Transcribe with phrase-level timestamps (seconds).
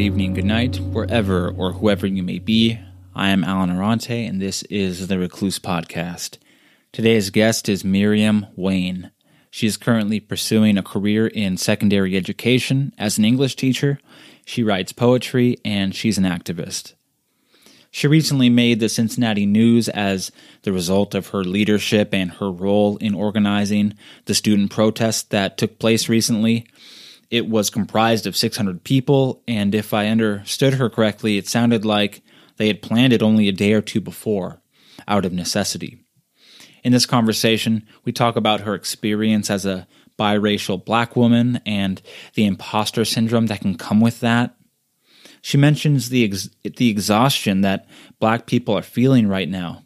[0.00, 2.78] good evening, good night, wherever or whoever you may be.
[3.14, 6.38] I am Allen Arante, and this is the Recluse Podcast.
[6.90, 9.10] Today's guest is Myriam Wane.
[9.50, 14.00] She is currently pursuing a career in secondary education as an English teacher.
[14.46, 16.94] She writes poetry and she's an activist.
[17.90, 20.32] She recently made the Cincinnati news as
[20.62, 23.92] the result of her leadership and her role in organizing
[24.24, 26.66] the student protest that took place recently.
[27.30, 32.22] It was comprised of 600 people, and if I understood her correctly, it sounded like
[32.56, 34.60] they had planned it only a day or two before,
[35.06, 36.04] out of necessity.
[36.82, 39.86] In this conversation, we talk about her experience as a
[40.18, 42.02] biracial black woman and
[42.34, 44.56] the imposter syndrome that can come with that.
[45.40, 47.86] She mentions the ex- the exhaustion that
[48.18, 49.84] black people are feeling right now.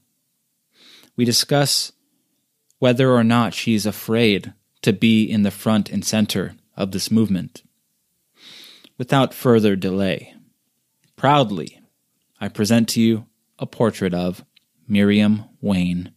[1.16, 1.92] We discuss
[2.78, 4.52] whether or not she's afraid
[4.82, 7.62] to be in the front and center of this movement.
[8.98, 10.34] Without further delay,
[11.16, 11.80] proudly,
[12.40, 13.26] I present to you
[13.58, 14.44] a portrait of
[14.88, 16.12] Myriam Wane.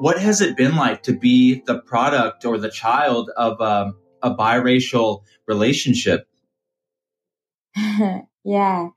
[0.00, 4.34] what has it been like to be the product or the child of um, a
[4.34, 6.26] biracial relationship?
[7.76, 8.88] yeah,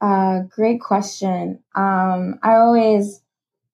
[0.00, 1.60] uh, great question.
[1.74, 3.22] Um, I always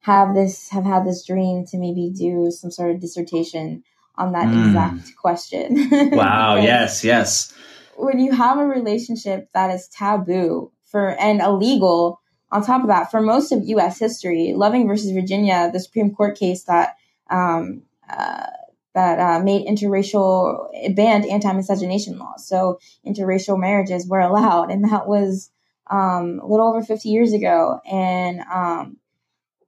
[0.00, 3.82] have this have had this dream to maybe do some sort of dissertation
[4.16, 4.66] on that mm.
[4.66, 5.88] exact question.
[6.12, 6.56] wow!
[6.56, 7.52] yes, yes.
[7.96, 13.10] When you have a relationship that is taboo for and illegal on top of that,
[13.10, 13.98] for most of U.S.
[13.98, 16.96] history, Loving versus Virginia, the Supreme Court case that
[17.30, 18.46] um, uh,
[18.94, 25.50] that uh, made interracial banned anti-miscegenation laws, so interracial marriages were allowed, and that was
[25.92, 27.80] um, a little over 50 years ago.
[27.90, 28.98] And um,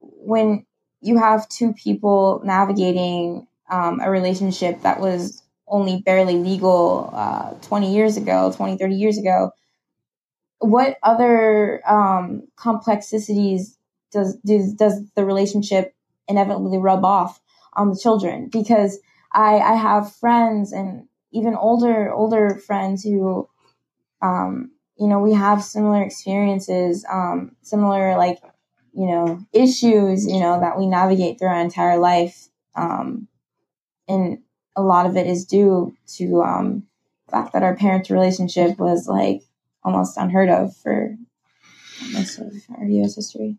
[0.01, 0.67] when
[1.03, 7.95] you have two people navigating um, a relationship that was only barely legal uh, 20
[7.95, 9.53] years ago, 20, 30 years ago,
[10.61, 13.77] what other um, complexities
[14.13, 15.95] does, does does the relationship
[16.29, 17.41] inevitably rub off
[17.75, 18.49] on the children?
[18.53, 18.99] Because
[19.33, 23.49] I I have friends and even older older friends who,
[24.23, 28.39] um, you know, we have similar experiences, um, similar like
[28.93, 33.29] you know issues, you know, that we navigate through our entire life, um,
[34.09, 34.39] and
[34.77, 36.85] a lot of it is due to um,
[37.27, 39.43] the fact that our parents' relationship was like
[39.83, 41.17] almost unheard of for
[42.13, 43.17] most of our U.S.
[43.17, 43.59] history.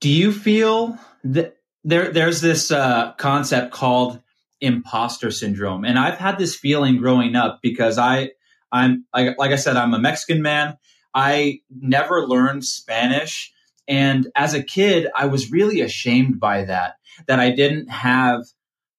[0.00, 4.20] Do you feel that there there's this uh, concept called
[4.62, 8.30] imposter syndrome, and I've had this feeling growing up because I
[8.76, 10.76] I'm like, like I said I'm a Mexican man.
[11.14, 13.52] I never learned Spanish,
[13.88, 18.42] and as a kid, I was really ashamed by that that I didn't have,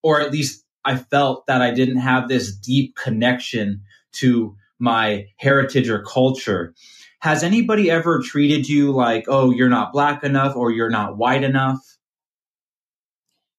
[0.02, 3.82] or at least I felt that I didn't have this deep connection
[4.14, 6.74] to my heritage or culture.
[7.20, 11.44] Has anybody ever treated you like, oh, you're not black enough or you're not white
[11.44, 11.80] enough?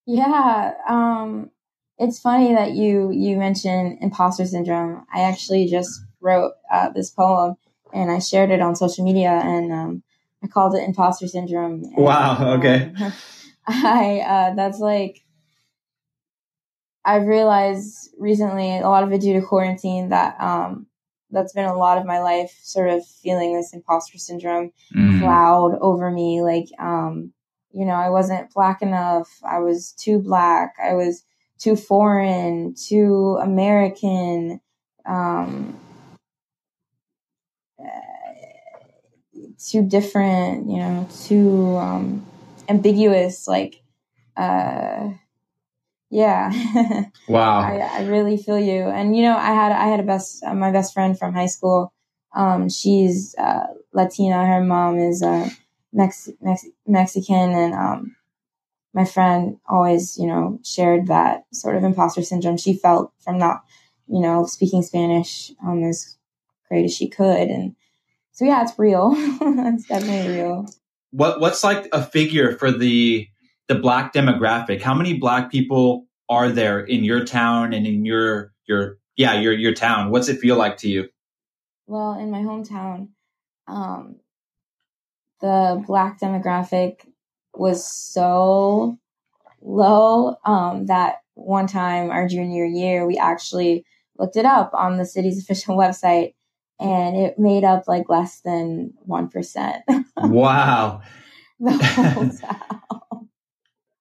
[0.05, 1.51] Yeah, um,
[1.99, 5.05] it's funny that you you mentioned imposter syndrome.
[5.13, 7.55] I actually just wrote uh, this poem
[7.93, 10.03] and I shared it on social media, and um,
[10.43, 11.83] I called it imposter syndrome.
[11.83, 12.53] And, wow.
[12.57, 12.93] Okay.
[13.01, 13.13] Um,
[13.67, 15.23] I uh, that's like
[17.05, 20.87] I've realized recently, a lot of it due to quarantine, that um,
[21.31, 25.19] that's been a lot of my life sort of feeling this imposter syndrome mm.
[25.19, 27.31] cloud over me like um
[27.71, 31.23] you know i wasn't black enough i was too black i was
[31.59, 34.59] too foreign too american
[35.05, 35.79] um
[39.59, 42.25] too different you know too um
[42.69, 43.81] ambiguous like
[44.37, 45.09] uh
[46.09, 46.51] yeah.
[47.27, 47.59] Wow.
[47.59, 48.87] I, I, really feel you.
[48.87, 51.45] And you know, I had I had a best uh, my best friend from high
[51.45, 51.93] school.
[52.33, 54.47] Um, she's uh, Latina.
[54.47, 55.47] Her mom is uh,
[55.93, 58.15] Mex- Mex- Mexican, and um,
[58.95, 63.63] my friend always, you know, shared that sort of imposter syndrome she felt from not,
[64.07, 66.17] you know, speaking Spanish um, as
[66.67, 67.47] great as she could.
[67.49, 67.75] And
[68.39, 69.11] so, yeah, it's real.
[69.17, 70.65] it's definitely real.
[71.11, 73.27] What What's like a figure for the
[73.67, 74.81] the black demographic.
[74.81, 79.51] How many black people are there in your town and in your your yeah your
[79.51, 80.09] your town?
[80.09, 81.09] What's it feel like to you?
[81.85, 83.09] Well, in my hometown,
[83.67, 84.21] um,
[85.41, 87.01] the black demographic
[87.53, 88.97] was so
[89.61, 93.85] low um, that one time our junior year we actually
[94.17, 96.35] looked it up on the city's official website
[96.79, 99.81] and it made up like less than 1%.
[100.17, 101.01] wow.
[101.59, 103.29] the whole town.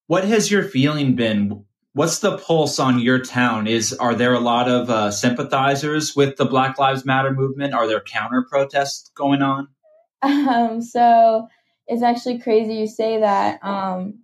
[0.07, 1.65] what has your feeling been?
[1.95, 3.67] What's the pulse on your town?
[3.67, 7.75] Is are there a lot of uh, sympathizers with the Black Lives Matter movement?
[7.75, 9.69] Are there counter protests going on?
[10.23, 11.49] Um, so
[11.89, 13.65] it's actually crazy you say that.
[13.65, 14.21] Um,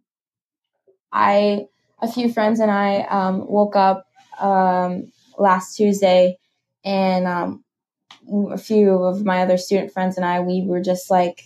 [1.12, 1.66] I
[2.00, 4.06] a few friends and I um, woke up
[4.38, 6.38] um, last Tuesday,
[6.84, 7.63] and um,
[8.50, 11.44] a few of my other student friends and I, we were just like,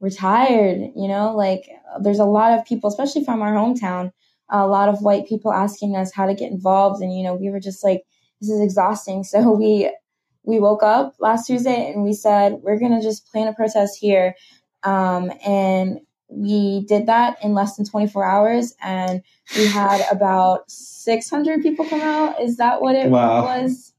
[0.00, 1.68] we're tired, you know, like
[2.00, 4.12] there's a lot of people, especially from our hometown,
[4.50, 7.02] a lot of white people asking us how to get involved.
[7.02, 8.02] And, you know, we were just like,
[8.40, 9.24] this is exhausting.
[9.24, 9.90] So we,
[10.42, 13.98] we woke up last Tuesday and we said, we're going to just plan a protest
[13.98, 14.34] here.
[14.82, 19.22] Um, and we did that in less than 24 hours and
[19.56, 22.40] we had about 600 people come out.
[22.40, 23.44] Is that what it wow.
[23.44, 23.93] was?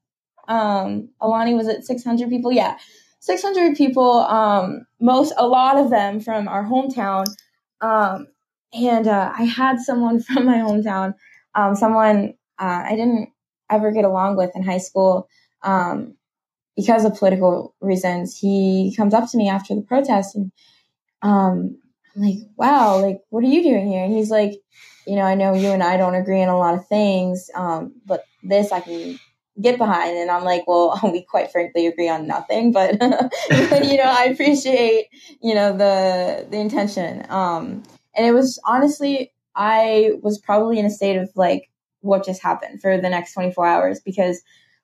[0.47, 2.51] Um, Alani was it 600 people?
[2.51, 2.77] Yeah.
[3.19, 7.25] 600 people, um, most, a lot of them from our hometown.
[7.81, 8.27] Um,
[8.71, 11.15] and uh, I had someone from my hometown,
[11.55, 13.29] um, someone uh, I didn't
[13.69, 15.27] ever get along with in high school
[15.63, 16.15] um,
[16.75, 18.37] because of political reasons.
[18.37, 20.51] He comes up to me after the protest and
[21.21, 21.79] um,
[22.15, 24.03] I'm like, wow, like, what are you doing here?
[24.03, 24.53] And he's like,
[25.07, 27.93] you know, I know you and I don't agree on a lot of things, um,
[28.05, 29.19] but this I can
[29.61, 30.17] get behind.
[30.17, 35.07] And I'm like, well, we quite frankly agree on nothing, but, you know, I appreciate,
[35.41, 37.25] you know, the, the intention.
[37.29, 37.83] Um,
[38.15, 41.69] and it was honestly, I was probably in a state of like,
[42.01, 44.41] what just happened for the next 24 hours because,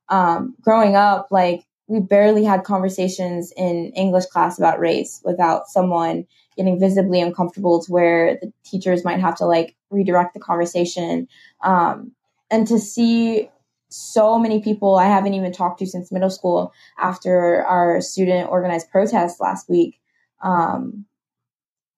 [0.09, 6.25] um, growing up, like, we barely had conversations in English class about race without someone
[6.56, 11.27] getting visibly uncomfortable to where the teachers might have to like redirect the conversation.
[11.62, 12.13] Um,
[12.50, 13.50] and to see
[13.91, 18.89] so many people I haven't even talked to since middle school after our student organized
[18.89, 19.99] protest last week.
[20.41, 21.05] Um,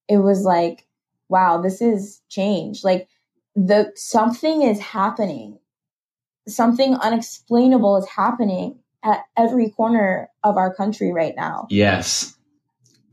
[0.08, 0.88] it was like,
[1.30, 2.84] wow, this is change.
[2.84, 3.08] Like
[3.56, 5.60] the something is happening.
[6.48, 11.68] Something unexplainable is happening at every corner of our country right now.
[11.70, 12.36] Yes.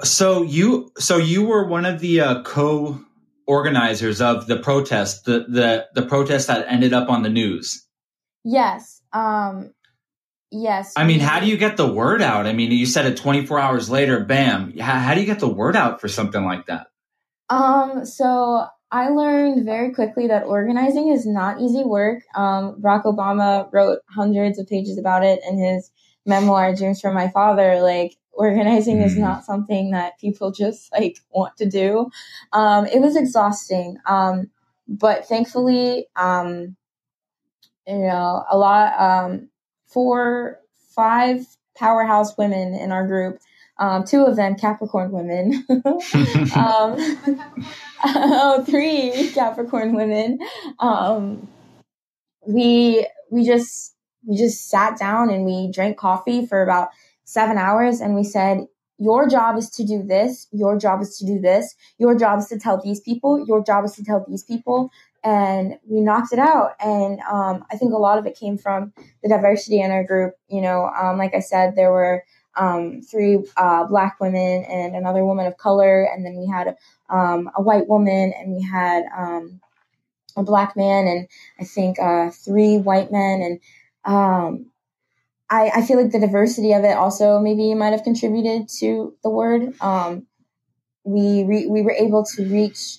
[0.03, 3.01] So you so you were one of the uh, co
[3.47, 7.87] organizers of the protest, the the the protest that ended up on the news.
[8.45, 9.03] Yes.
[9.13, 9.73] Um
[10.51, 10.95] yes.
[10.97, 12.47] I mean, how do you get the word out?
[12.47, 14.77] I mean, you said it 24 hours later, bam.
[14.79, 16.89] How, how do you get the word out for something like that?
[17.49, 22.25] Um so I learned very quickly that organizing is not easy work.
[22.35, 25.93] Um, Barack Obama wrote hundreds of pages about it in his
[26.27, 27.81] memoir, Dreams from My Father.
[27.81, 32.11] Like, organizing is not something that people just like want to do.
[32.53, 33.99] Um, it was exhausting.
[34.07, 34.51] Um,
[34.89, 36.77] but thankfully, um,
[37.87, 39.49] you know, a lot, um,
[39.87, 40.59] four,
[40.95, 41.47] five
[41.77, 43.41] powerhouse women in our group
[43.81, 45.65] um, two of them Capricorn women,
[46.55, 46.97] um,
[48.05, 50.39] oh, three Capricorn women.
[50.79, 51.49] Um,
[52.47, 53.95] we we just
[54.27, 56.91] we just sat down and we drank coffee for about
[57.25, 58.67] seven hours, and we said,
[58.99, 60.47] "Your job is to do this.
[60.53, 61.75] Your job is to do this.
[61.97, 63.43] Your job is to tell these people.
[63.47, 64.91] Your job is to tell these people."
[65.23, 68.95] And we knocked it out, and um, I think a lot of it came from
[69.23, 70.33] the diversity in our group.
[70.49, 72.25] You know, um, like I said, there were
[72.57, 76.75] um, three uh, black women and another woman of color, and then we had
[77.11, 79.61] um, a white woman, and we had um,
[80.39, 81.29] a black man, and
[81.61, 83.61] I think uh, three white men, and
[84.07, 84.71] um,
[85.51, 89.29] I, I, feel like the diversity of it also maybe might have contributed to the
[89.29, 89.75] word.
[91.05, 92.99] We re- we were able to reach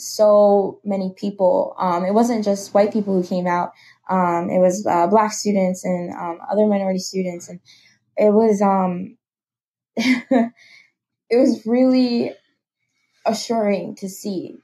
[0.00, 1.74] so many people.
[1.78, 3.72] Um, it wasn't just white people who came out.
[4.10, 6.12] it was uh, black students and
[6.50, 7.60] other minority students and
[8.20, 9.16] it was um
[9.96, 10.52] it
[11.30, 12.32] was really
[13.26, 14.56] assuring to see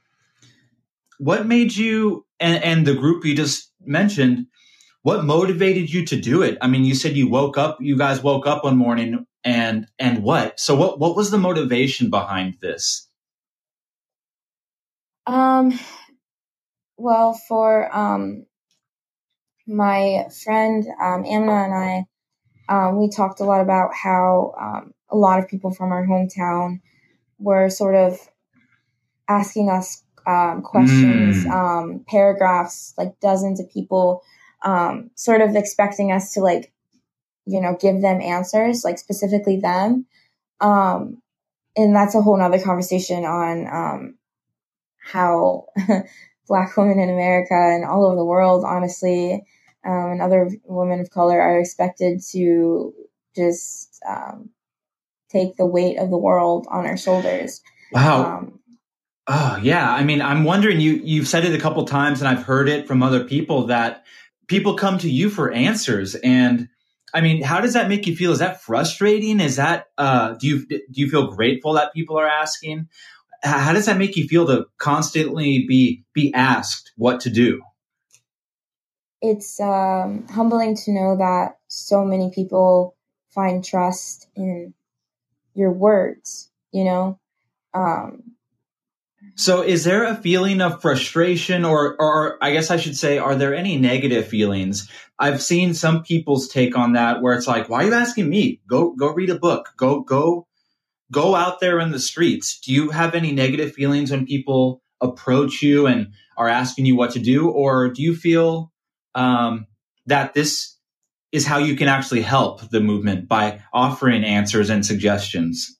[1.19, 4.45] what made you and, and the group you just mentioned
[5.01, 8.21] what motivated you to do it i mean you said you woke up you guys
[8.23, 13.06] woke up one morning and and what so what what was the motivation behind this
[15.27, 15.77] um
[16.97, 18.45] well for um
[19.67, 22.05] my friend um Amna and I
[22.69, 26.81] um, we talked a lot about how um, a lot of people from our hometown
[27.39, 28.19] were sort of
[29.27, 31.51] asking us um, questions, mm.
[31.51, 34.23] Um, paragraphs, like dozens of people,
[34.63, 36.73] um, sort of expecting us to like,
[37.45, 40.05] you know, give them answers, like specifically them.
[40.59, 41.21] Um,
[41.77, 43.67] and that's a whole nother conversation on
[45.11, 45.67] how
[46.47, 49.43] Black women in America and all over the world, honestly,
[49.85, 52.93] um, and other women of color are expected to
[53.35, 54.49] just um,
[55.29, 57.61] take the weight of the world on our shoulders.
[57.91, 58.37] Wow.
[58.37, 58.59] Um,
[59.27, 60.79] Oh yeah, I mean, I'm wondering.
[60.79, 64.05] You you've said it a couple times, and I've heard it from other people that
[64.47, 66.15] people come to you for answers.
[66.15, 66.69] And
[67.13, 68.31] I mean, how does that make you feel?
[68.31, 69.41] Is that frustrating?
[69.41, 72.87] Is that uh, do you do you feel grateful that people are asking?
[73.43, 77.61] How does that make you feel to constantly be be asked what to do?
[79.21, 82.95] It's um, humbling to know that so many people
[83.29, 84.73] find trust in
[85.53, 86.51] your words.
[86.71, 87.19] You know.
[87.73, 88.35] Um,
[89.35, 93.35] so is there a feeling of frustration or or I guess I should say are
[93.35, 94.89] there any negative feelings?
[95.19, 98.61] I've seen some people's take on that where it's like, why are you asking me?
[98.67, 99.69] Go go read a book.
[99.77, 100.47] Go go
[101.11, 102.59] go out there in the streets.
[102.59, 107.11] Do you have any negative feelings when people approach you and are asking you what
[107.11, 108.71] to do or do you feel
[109.15, 109.67] um,
[110.05, 110.75] that this
[111.31, 115.77] is how you can actually help the movement by offering answers and suggestions?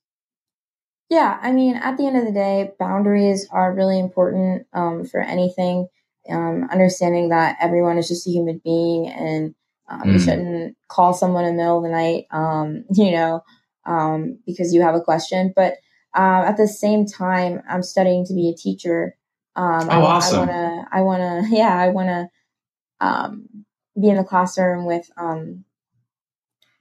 [1.10, 5.22] Yeah, I mean, at the end of the day, boundaries are really important um, for
[5.22, 5.88] anything.
[6.30, 9.56] Um, understanding that everyone is just a human being and
[9.90, 10.14] um, mm.
[10.14, 13.44] you shouldn't call someone in the middle of the night, um, you know,
[13.88, 15.54] um, because you have a question.
[15.56, 15.74] But
[16.16, 19.16] uh, at the same time, I'm studying to be a teacher.
[19.56, 20.36] Um, oh, I, awesome.
[20.36, 22.30] I want to, I want to, yeah, I want to
[24.00, 25.10] be in the classroom with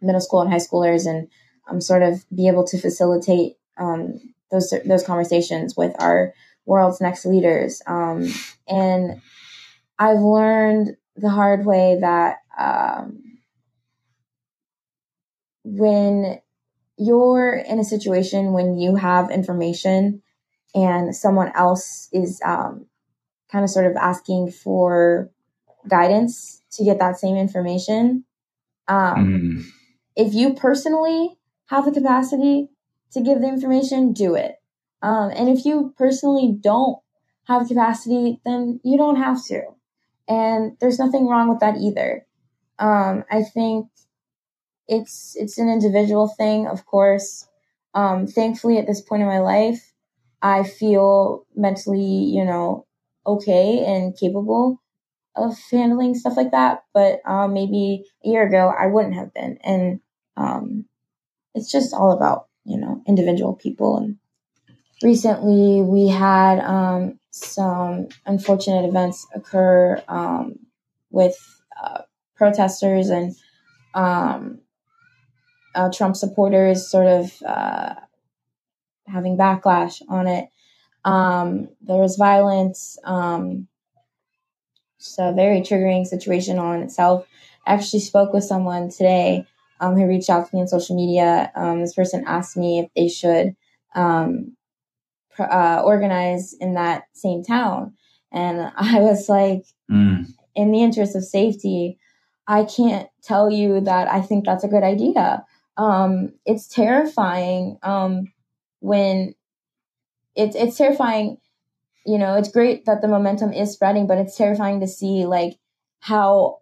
[0.01, 1.29] middle school and high schoolers and
[1.69, 4.21] um, sort of be able to facilitate um,
[4.51, 6.33] those those conversations with our
[6.65, 7.83] world's next leaders.
[7.87, 8.33] Um,
[8.69, 9.21] and
[9.99, 13.23] I've learned the hard way that um,
[15.65, 16.41] when
[16.99, 20.23] you're in a situation when you have information
[20.75, 22.87] and someone else is um,
[23.51, 25.31] kind of sort of asking for
[25.89, 28.25] guidance to get that same information.
[28.89, 29.65] Um, mm.
[30.17, 31.37] If you personally
[31.67, 32.69] have the capacity
[33.13, 34.57] to give the information, do it.
[35.03, 36.99] Um, and if you personally don't
[37.45, 39.63] have capacity, then you don't have to.
[40.29, 42.27] And there's nothing wrong with that either.
[42.79, 43.87] Um, I think
[44.89, 47.49] it's it's an individual thing, of course.
[47.95, 49.93] Um, thankfully, at this point in my life,
[50.43, 52.87] I feel mentally, you know,
[53.27, 54.83] okay and capable
[55.35, 56.85] of handling stuff like that.
[56.95, 59.59] But um, maybe a year ago, I wouldn't have been.
[59.65, 60.01] And
[60.37, 60.85] um,
[61.55, 63.97] it's just all about you know, individual people.
[63.97, 64.17] And
[65.03, 70.59] recently we had um, some unfortunate events occur um,
[71.11, 71.37] with
[71.83, 72.03] uh,
[72.35, 73.35] protesters and
[73.95, 74.59] um,
[75.77, 77.95] uh, Trump supporters sort of uh,
[79.07, 80.49] having backlash on it.
[81.05, 82.99] Um, there was violence.
[83.05, 83.69] Um,
[84.99, 87.29] it's a very triggering situation on itself.
[87.67, 89.47] I actually spoke with someone today
[89.81, 91.53] um, who reached out to me on social media.
[91.55, 93.55] Um, this person asked me if they should
[93.95, 94.57] um,
[95.31, 97.95] pr- uh, organize in that same town.
[98.33, 100.27] And I was like, mm.
[100.55, 101.99] in the interest of safety,
[102.49, 105.45] I can't tell you that I think that's a good idea.
[105.77, 108.33] Um, it's terrifying um,
[108.81, 109.35] when
[110.35, 111.39] it's it's terrifying.
[112.05, 115.59] You know, it's great that the momentum is spreading, but it's terrifying to see like
[116.01, 116.59] how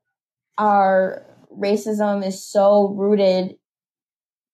[0.57, 1.27] our
[1.59, 3.57] racism is so rooted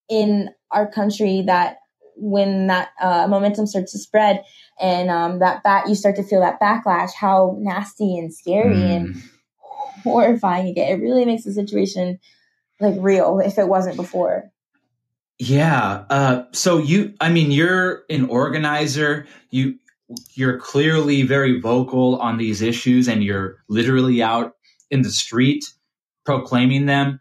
[0.09, 1.76] in our country that
[2.17, 4.45] when that uh, momentum starts to spread
[4.81, 8.97] and um, that bat you start to feel that backlash how nasty and scary mm.
[8.97, 9.23] and
[10.02, 12.19] horrifying get it really makes the situation
[12.80, 14.50] like real if it wasn't before
[15.38, 19.78] yeah uh, so you i mean you're an organizer you
[20.34, 24.54] you're clearly very vocal on these issues and you're literally out
[24.90, 25.64] in the street
[26.25, 27.20] proclaiming them.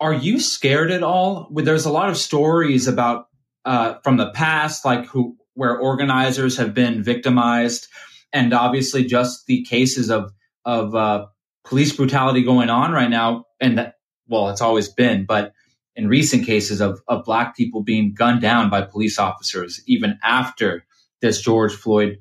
[0.00, 1.48] Are you scared at all?
[1.52, 3.26] There's a lot of stories about
[3.64, 7.86] uh, from the past, like who where organizers have been victimized,
[8.32, 10.32] and obviously just the cases of
[10.64, 11.26] of uh,
[11.64, 13.44] police brutality going on right now.
[13.60, 13.94] And that,
[14.32, 15.52] well, it's always been, but
[15.94, 20.84] in recent cases of of black people being gunned down by police officers, even after
[21.20, 22.18] this George Floyd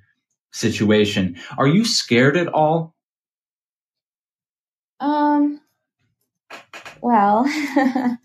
[0.52, 1.38] situation.
[1.58, 2.94] Are you scared at all?
[5.00, 5.62] Um,
[7.02, 8.18] well, um,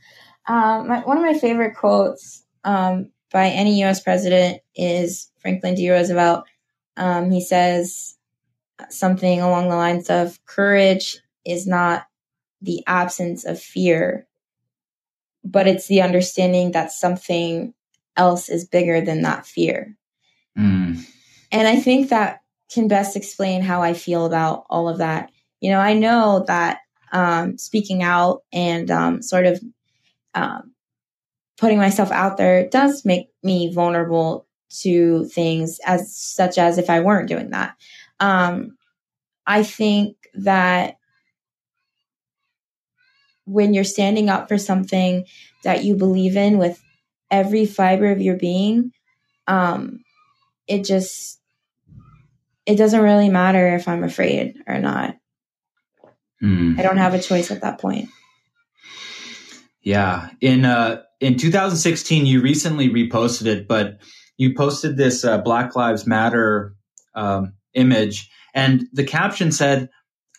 [0.88, 4.02] my, one of my favorite quotes um, by any U.S.
[4.02, 5.88] president is Franklin D.
[5.88, 6.44] Roosevelt.
[6.96, 8.16] Um, he says
[8.90, 12.06] something along the lines of courage is not
[12.62, 14.26] the absence of fear,
[15.44, 17.74] but it's the understanding that something
[18.16, 19.96] else is bigger than that fear.
[20.58, 21.04] Mm.
[21.52, 22.40] And I think that
[22.72, 25.30] can best explain how I feel about all of that.
[25.60, 26.80] You know, I know that
[27.12, 29.62] um, speaking out and um, sort of
[30.34, 30.72] um,
[31.56, 37.00] putting myself out there does make me vulnerable to things as such as if I
[37.00, 37.76] weren't doing that.
[38.20, 38.76] Um,
[39.46, 40.95] I think that
[43.46, 45.24] when you're standing up for something
[45.64, 46.82] that you believe in with
[47.30, 48.92] every fiber of your being,
[49.46, 50.00] um,
[50.66, 51.40] it just
[52.66, 55.16] it doesn't really matter if I'm afraid or not.
[56.42, 56.78] Mm.
[56.78, 58.08] I don't have a choice at that point.
[59.82, 60.30] Yeah.
[60.40, 63.98] In uh in 2016 you recently reposted it, but
[64.36, 66.74] you posted this uh, Black Lives Matter
[67.14, 69.88] um, image and the caption said,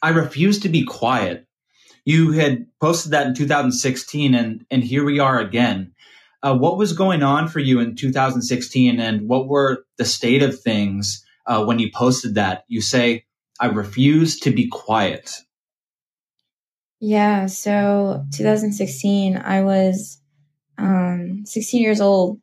[0.02, 1.47] "I refuse to be quiet."
[2.08, 5.92] You had posted that in 2016 and and here we are again.
[6.42, 10.58] Uh, what was going on for you in 2016 and what were the state of
[10.58, 12.64] things uh, when you posted that?
[12.70, 13.26] You say,
[13.60, 15.34] I refuse to be quiet.
[17.02, 20.22] Yeah, so 2016, I was
[20.78, 22.40] um, 16 years old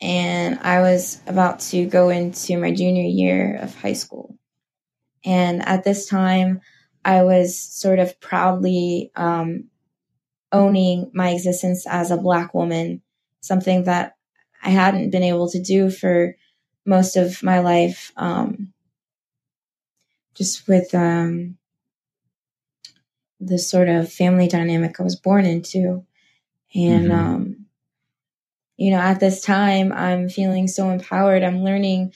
[0.00, 4.38] and I was about to go into my junior year of high school.
[5.24, 6.60] And at this time,
[7.04, 9.64] I was sort of proudly um,
[10.52, 13.02] owning my existence as a Black woman,
[13.40, 14.16] something that
[14.62, 16.36] I hadn't been able to do for
[16.84, 18.12] most of my life.
[18.16, 18.72] Um,
[20.38, 21.58] just with um,
[23.40, 26.04] the sort of family dynamic I was born into.
[26.74, 27.12] And, mm-hmm.
[27.12, 27.66] um,
[28.76, 31.42] you know, at this time, I'm feeling so empowered.
[31.42, 32.12] I'm learning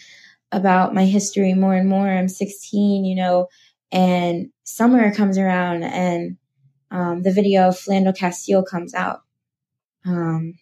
[0.53, 2.09] about my history more and more.
[2.09, 3.49] I'm 16, you know,
[3.91, 6.37] and summer comes around and
[6.91, 9.23] um, the video of Philando Castile comes out.
[10.05, 10.55] Um,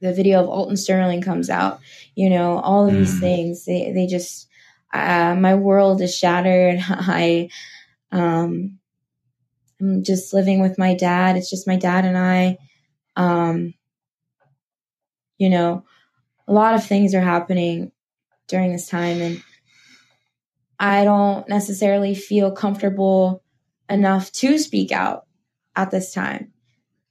[0.00, 1.80] the video of Alton Sterling comes out.
[2.14, 3.20] You know, all of these mm.
[3.20, 4.48] things, they, they just,
[4.92, 6.80] uh, my world is shattered.
[6.88, 7.48] I,
[8.12, 8.78] um,
[9.80, 11.36] I'm just living with my dad.
[11.36, 12.58] It's just my dad and I.
[13.16, 13.74] Um,
[15.38, 15.84] you know,
[16.46, 17.92] a lot of things are happening
[18.48, 19.42] during this time, and
[20.78, 23.42] I don't necessarily feel comfortable
[23.88, 25.26] enough to speak out
[25.74, 26.52] at this time.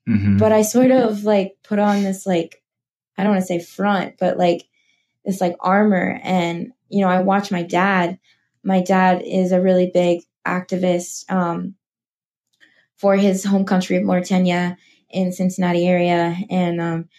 [0.08, 0.38] Mm-hmm.
[0.38, 2.62] But I sort of like put on this, like,
[3.18, 4.64] I don't want to say front, but like
[5.26, 6.20] this like armor.
[6.24, 8.20] And, you know, I watch my dad.
[8.64, 11.30] My dad is a really big activist.
[11.30, 11.76] Um,
[12.98, 14.78] for his home country of Mauritania
[15.10, 16.36] in Cincinnati area.
[16.50, 17.10] And um,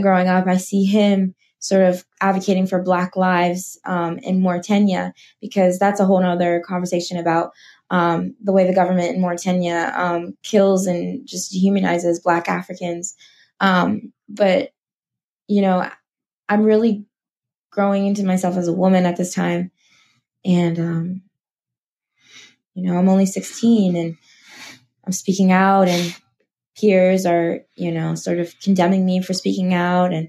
[0.00, 5.78] growing up, I see him sort of advocating for Black lives um, in Mauritania because
[5.78, 7.52] that's a whole other conversation about
[7.90, 13.14] um, the way the government in Mauritania um, kills and just dehumanizes Black Africans.
[13.60, 14.70] Um, but
[15.48, 15.88] you know,
[16.48, 17.06] I'm really
[17.70, 19.70] growing into myself as a woman at this time,
[20.44, 21.22] and um,
[22.76, 24.16] you know, I'm only 16 and
[25.04, 26.14] I'm speaking out and
[26.78, 30.28] peers are, you know, sort of condemning me for speaking out and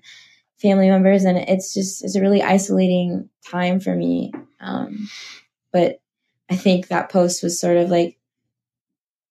[0.62, 1.24] family members.
[1.24, 4.34] And it's just, it's a really isolating time for me.
[4.60, 5.08] Um,
[5.72, 6.02] but
[6.50, 8.18] I think that post was sort of like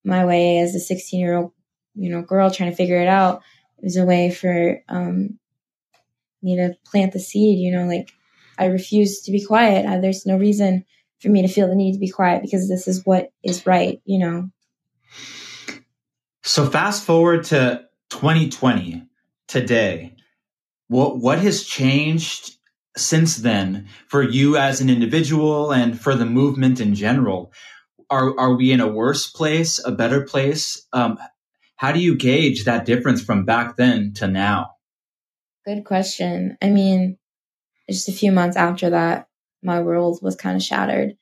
[0.04, 1.52] my way as a 16 year old,
[1.94, 3.42] you know, girl trying to figure it out.
[3.78, 5.38] It was a way for, um,
[6.42, 8.12] me to plant the seed, you know, like
[8.58, 10.00] I refuse to be quiet.
[10.00, 10.84] There's no reason
[11.20, 14.00] for me to feel the need to be quiet because this is what is right,
[14.04, 14.50] you know.
[16.42, 19.02] So fast forward to 2020
[19.48, 20.14] today.
[20.88, 22.56] What what has changed
[22.96, 27.52] since then for you as an individual and for the movement in general?
[28.10, 30.86] Are are we in a worse place, a better place?
[30.92, 31.18] Um,
[31.76, 34.76] how do you gauge that difference from back then to now?
[35.66, 36.56] Good question.
[36.62, 37.18] I mean,
[37.90, 39.28] just a few months after that,
[39.62, 41.16] my world was kind of shattered.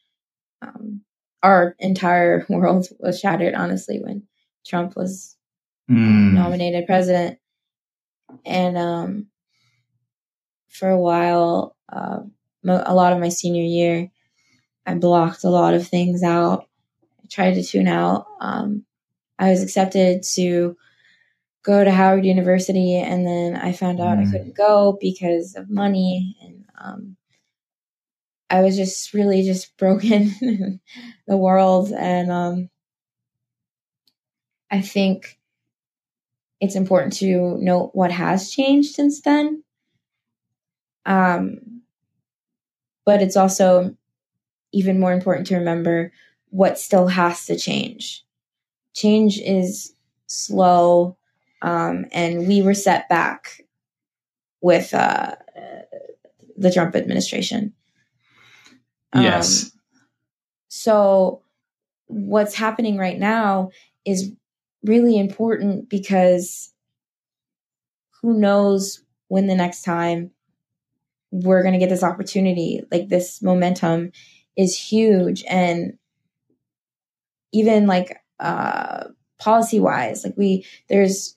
[0.62, 1.02] Um,
[1.42, 4.24] our entire world was shattered, honestly, when
[4.66, 5.36] Trump was
[5.90, 6.32] mm.
[6.32, 7.38] nominated president.
[8.44, 9.26] And um,
[10.74, 12.20] for a while, uh,
[12.66, 14.10] a lot of my senior year,
[14.86, 16.66] I blocked a lot of things out.
[17.22, 18.26] I tried to tune out.
[18.40, 18.84] Um,
[19.38, 20.76] I was accepted to
[21.62, 24.26] go to Howard University, and then I found out mm.
[24.26, 27.16] I couldn't go because of money, and um,
[28.50, 30.80] I was just really just broken in
[31.26, 32.68] the world, and um,
[34.70, 35.38] I think
[36.60, 39.63] it's important to note what has changed since then.
[41.06, 41.82] Um,
[43.04, 43.94] but it's also
[44.72, 46.12] even more important to remember
[46.50, 48.24] what still has to change.
[48.94, 49.94] Change is
[50.26, 51.16] slow,
[51.62, 53.60] um, and we were set back
[54.60, 55.34] with uh,
[56.56, 57.72] the Trump administration.
[59.14, 59.64] Yes.
[59.64, 59.70] Um,
[60.68, 61.42] so,
[62.06, 63.70] what's happening right now
[64.04, 64.32] is
[64.82, 66.72] really important because
[68.20, 70.30] who knows when the next time
[71.34, 72.80] we're going to get this opportunity.
[72.92, 74.12] Like this momentum
[74.56, 75.42] is huge.
[75.50, 75.98] And
[77.52, 79.08] even like uh,
[79.40, 81.36] policy wise, like we, there's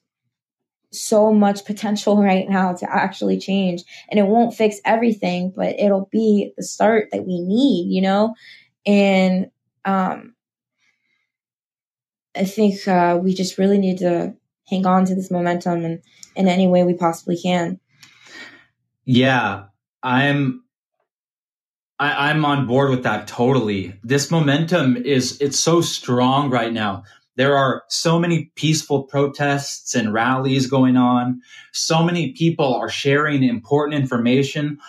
[0.91, 3.83] so much potential right now to actually change.
[4.11, 8.35] And it won't fix everything, but it'll be the start that we need, you know?
[8.85, 9.49] And
[9.83, 10.35] um,
[12.35, 14.35] I think uh, we just really need to
[14.67, 16.01] hang on to this momentum and
[16.35, 17.79] in any way we possibly can.
[19.05, 19.63] Yeah,
[20.03, 20.63] I'm
[21.99, 23.93] I, I'm on board with that totally.
[24.03, 27.03] This momentum is it's so strong right now.
[27.35, 31.41] There are so many peaceful protests and rallies going on.
[31.71, 34.79] So many people are sharing important information.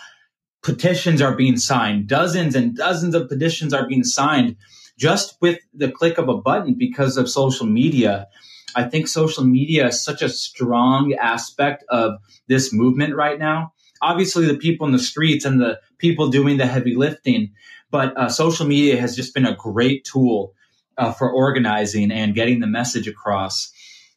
[0.63, 2.07] Petitions are being signed.
[2.07, 4.55] Dozens and dozens of petitions are being signed
[4.97, 8.27] just with the click of a button because of social media.
[8.75, 13.73] I think social media is such a strong aspect of this movement right now.
[14.01, 17.51] Obviously, the people in the streets and the people doing the heavy lifting,
[17.91, 20.53] but uh, social media has just been a great tool
[20.97, 23.71] uh, for organizing and getting the message across.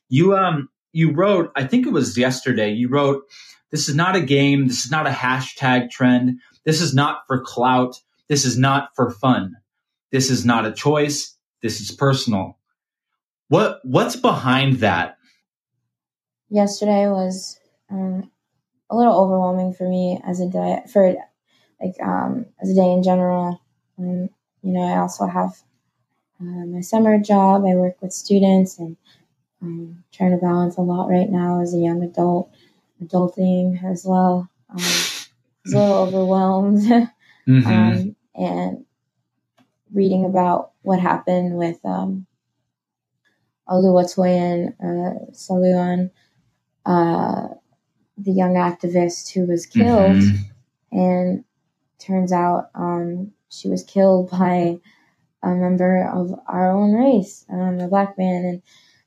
[0.09, 2.71] You um you wrote, I think it was yesterday.
[2.71, 3.25] You wrote,
[3.71, 4.69] "This is not a game.
[4.69, 6.41] This is not a hashtag trend.
[6.65, 7.97] This is not for clout.
[8.29, 9.57] This is not for fun.
[10.11, 11.37] This is not a choice.
[11.63, 12.59] This is personal."
[13.49, 15.17] What what's behind that?
[16.49, 17.59] Yesterday was
[17.91, 18.31] um,
[18.93, 21.15] a little overwhelming for me as a day for
[21.81, 23.61] like um, as a day in general.
[23.99, 24.29] Um,
[24.63, 25.51] you know, I also have
[26.39, 27.65] uh, my summer job.
[27.65, 28.97] I work with students and
[29.63, 32.53] I'm trying to balance a lot right now as a young adult,
[33.03, 34.51] adulting as well.
[34.69, 36.83] Um, I was a little overwhelmed
[37.49, 37.67] mm-hmm.
[37.67, 38.85] um, and
[39.93, 42.27] reading about what happened with um,
[43.69, 46.11] Oluwatoyin uh, Saluan,
[46.85, 47.49] uh,
[48.17, 50.17] the young activist who was killed.
[50.17, 50.99] Mm-hmm.
[50.99, 51.45] And
[51.99, 54.79] turns out um, she was killed by
[55.43, 58.45] a member of our own race, um, a black man.
[58.45, 58.63] And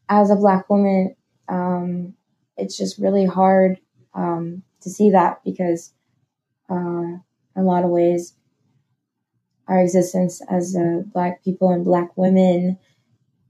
[0.09, 1.15] as a black woman,
[1.47, 2.13] um,
[2.57, 3.79] it's just really hard
[4.13, 5.93] um, to see that because,
[6.69, 7.21] uh, in
[7.55, 8.33] a lot of ways,
[9.67, 12.77] our existence as uh, black people and black women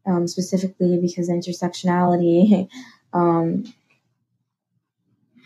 [0.05, 2.69] um, specifically because of intersectionality.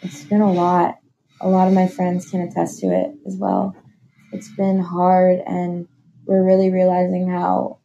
[0.01, 0.95] it's been a lot.
[1.41, 3.75] A lot of my friends can attest to it as well.
[4.31, 5.88] It's been hard, and
[6.25, 7.79] we're really realizing how,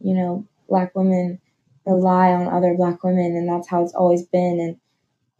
[0.00, 1.40] you know, Black women
[1.86, 4.76] rely on other Black women, and that's how it's always been, and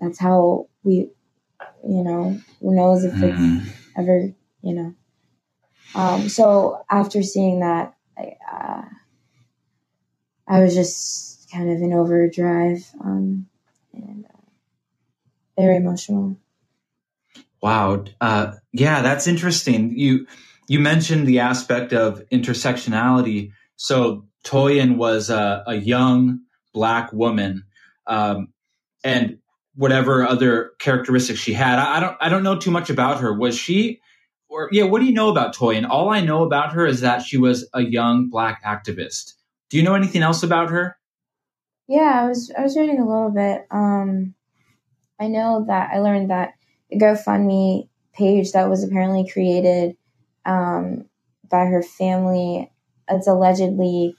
[0.00, 1.10] that's how we,
[1.86, 3.68] you know, who knows if it's mm-hmm.
[3.96, 4.94] ever, you know.
[5.94, 8.82] Um, so after seeing that, I, uh,
[10.46, 13.46] I was just kind of in overdrive um,
[15.58, 16.36] very emotional.
[17.60, 18.04] Wow.
[18.20, 19.98] Uh, yeah, that's interesting.
[19.98, 20.26] You
[20.68, 23.52] you mentioned the aspect of intersectionality.
[23.76, 26.40] So Toyin was a, a young
[26.72, 27.64] black woman,
[28.06, 28.48] um,
[29.02, 29.38] and
[29.74, 31.78] whatever other characteristics she had.
[31.78, 33.32] I, I, don't I don't know too much about her.
[33.32, 34.00] Was she?
[34.50, 35.86] Or yeah, what do you know about Toyin?
[35.88, 39.34] All I know about her is that she was a young black activist.
[39.68, 40.96] Do you know anything else about her?
[41.86, 43.66] Yeah, I was I was reading a little bit.
[43.70, 44.34] Um,
[45.20, 46.54] I know that I learned that
[46.90, 49.96] the GoFundMe page that was apparently created
[50.44, 51.06] um,
[51.50, 52.70] by her family,
[53.08, 54.16] it's allegedly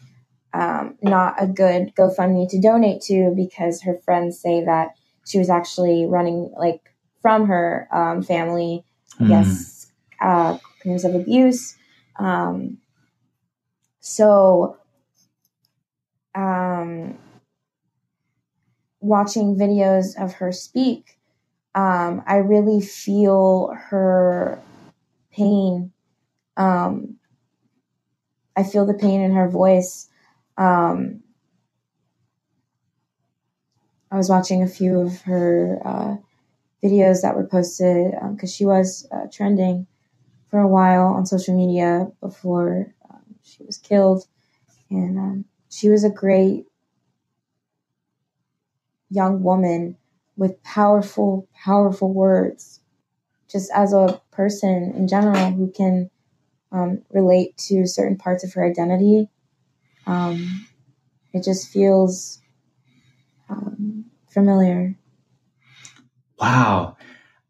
[0.53, 4.91] um, not a good GoFundMe to donate to because her friends say that
[5.25, 6.81] she was actually running like
[7.21, 8.83] from her um, family,
[9.19, 9.27] mm.
[9.27, 11.75] guess, uh, claims of abuse.
[12.17, 12.79] Um,
[13.99, 14.77] so
[16.35, 17.17] um,
[18.99, 21.17] watching videos of her speak,
[21.75, 24.59] um, I really feel her
[25.31, 25.91] pain.
[26.57, 27.15] Um,
[28.55, 30.09] I feel the pain in her voice.
[30.57, 31.23] Um,
[34.11, 36.17] I was watching a few of her uh,
[36.83, 39.87] videos that were posted because um, she was uh, trending
[40.49, 44.25] for a while on social media before um, she was killed.
[44.89, 46.65] And um, she was a great
[49.09, 49.97] young woman
[50.37, 52.79] with powerful, powerful words,
[53.49, 56.09] just as a person in general who can
[56.71, 59.27] um, relate to certain parts of her identity.
[60.05, 60.67] Um,
[61.33, 62.39] it just feels
[63.49, 64.95] um, familiar.
[66.39, 66.97] Wow.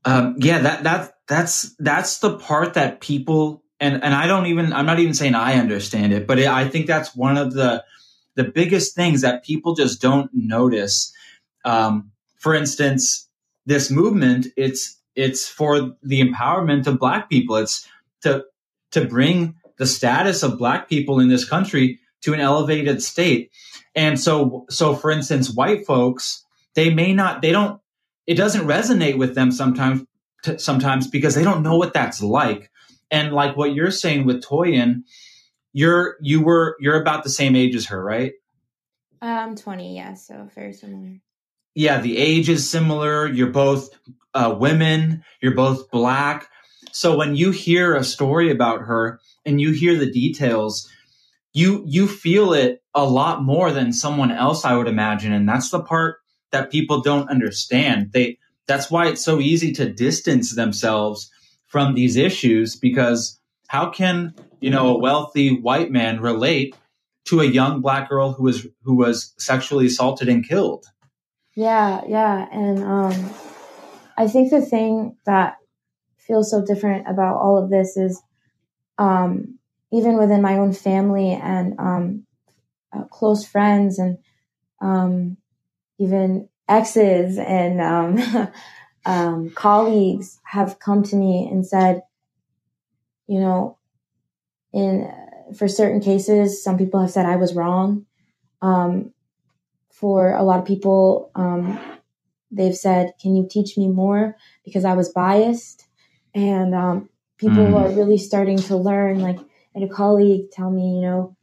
[0.05, 4.73] Um, yeah, that that that's that's the part that people and and I don't even
[4.73, 7.83] I'm not even saying I understand it, but it, I think that's one of the
[8.35, 11.13] the biggest things that people just don't notice.
[11.65, 13.27] Um, for instance,
[13.65, 17.57] this movement, it's it's for the empowerment of black people.
[17.57, 17.87] It's
[18.21, 18.45] to
[18.91, 23.51] to bring the status of black people in this country to an elevated state.
[23.95, 26.45] And so so for instance, white folks,
[26.75, 27.81] they may not they don't
[28.27, 30.03] it doesn't resonate with them sometimes
[30.57, 32.71] sometimes because they don't know what that's like.
[33.11, 35.03] And like what you're saying with Toyin,
[35.73, 38.33] you're you were you're about the same age as her, right?
[39.21, 41.19] I'm 20, yeah, so very similar.
[41.75, 43.27] Yeah, the age is similar.
[43.27, 43.89] You're both
[44.33, 45.23] uh, women.
[45.41, 46.49] You're both black.
[46.91, 50.89] So when you hear a story about her and you hear the details,
[51.53, 55.69] you you feel it a lot more than someone else, I would imagine, and that's
[55.69, 56.17] the part
[56.51, 58.11] that people don't understand.
[58.13, 61.31] They that's why it's so easy to distance themselves
[61.67, 66.75] from these issues because how can you know a wealthy white man relate
[67.25, 70.85] to a young black girl who was who was sexually assaulted and killed?
[71.59, 73.31] Yeah, yeah, and um,
[74.17, 75.57] I think the thing that
[76.17, 78.21] feels so different about all of this is
[78.97, 79.59] um,
[79.91, 82.25] even within my own family and um,
[82.93, 84.19] uh, close friends and
[84.81, 85.37] um,
[85.99, 88.51] even exes and um,
[89.05, 92.03] um, colleagues have come to me and said,
[93.27, 93.77] you know,
[94.73, 95.11] in
[95.57, 98.05] for certain cases, some people have said I was wrong.
[98.61, 99.13] Um,
[99.99, 101.79] for a lot of people, um,
[102.51, 105.85] they've said, "Can you teach me more?" Because I was biased,
[106.33, 107.75] and um, people mm.
[107.75, 109.19] are really starting to learn.
[109.19, 109.39] Like,
[109.75, 111.35] and a colleague tell me, you know,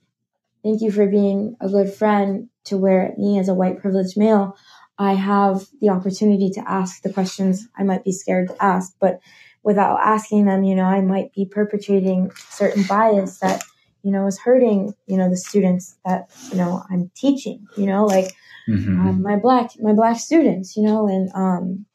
[0.62, 4.56] thank you for being a good friend to where me as a white privileged male,
[4.98, 9.20] I have the opportunity to ask the questions I might be scared to ask, but
[9.62, 13.62] without asking them, you know, I might be perpetrating certain bias that,
[14.02, 18.06] you know, is hurting, you know, the students that, you know, I'm teaching, you know,
[18.06, 18.32] like
[18.68, 19.00] mm-hmm.
[19.00, 21.86] um, my black, my black students, you know, and, um,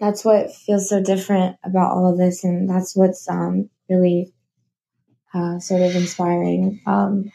[0.00, 2.44] that's what feels so different about all of this.
[2.44, 4.32] And that's what's, um, really,
[5.32, 7.30] uh, sort of inspiring, um,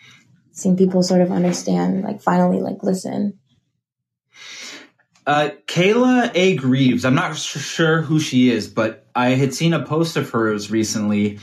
[0.51, 3.39] seeing people sort of understand, like finally, like listen,
[5.29, 6.55] uh, Kayla A.
[6.55, 10.71] Greaves, I'm not sure who she is, but I had seen a post of hers
[10.71, 11.37] recently,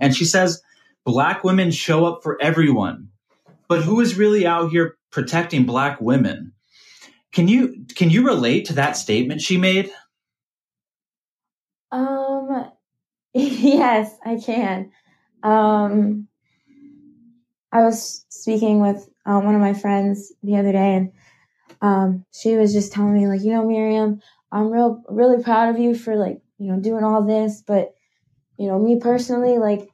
[0.00, 0.62] and she says,
[1.04, 3.08] Black women show up for everyone,
[3.72, 6.52] but who is really out here protecting Black women?
[7.32, 9.90] Can you can you relate to that statement she made?
[11.90, 12.70] Um,
[13.32, 14.92] yes, I can.
[15.42, 16.28] Um,
[17.72, 21.12] I was speaking with um, one of my friends the other day, and
[21.80, 24.20] um, she was just telling me like, you know, Myriam,
[24.52, 27.94] I'm real, really proud of you for like, you know, doing all this, but
[28.58, 29.88] you know, me personally, like,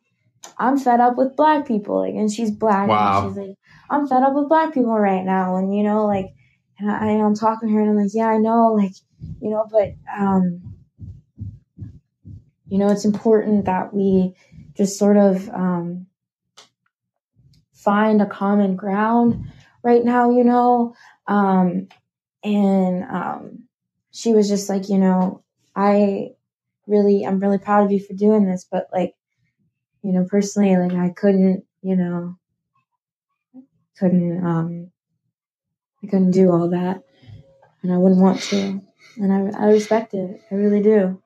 [0.59, 3.23] I'm fed up with black people, like, and she's black, wow.
[3.23, 3.57] and she's like,
[3.91, 6.35] I'm fed up with black people right now, and you know, like,
[6.79, 8.93] and I, I'm talking to her, and I'm like, yeah, I know, like,
[9.41, 10.75] you know, but um,
[12.69, 14.35] you know, it's important that we
[14.77, 16.07] just sort of um,
[17.73, 19.51] find a common ground
[19.83, 20.95] right now, you know.
[21.27, 21.89] Um,
[22.45, 23.65] and um,
[24.13, 25.43] she was just like, you know,
[25.75, 26.31] I
[26.87, 29.15] really, I'm really proud of you for doing this, but like,
[30.03, 32.37] you know, personally, like I couldn't, you know,
[33.99, 34.91] couldn't, um,
[36.03, 37.03] I couldn't do all that,
[37.83, 38.81] and I wouldn't want to,
[39.17, 40.41] and I, I respect it.
[40.51, 41.21] I really do.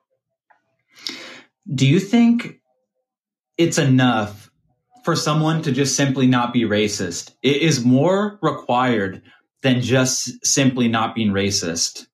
[1.73, 2.59] Do you think
[3.57, 4.51] it's enough
[5.03, 7.31] for someone to just simply not be racist?
[7.41, 9.21] It is more required
[9.61, 12.07] than just simply not being racist.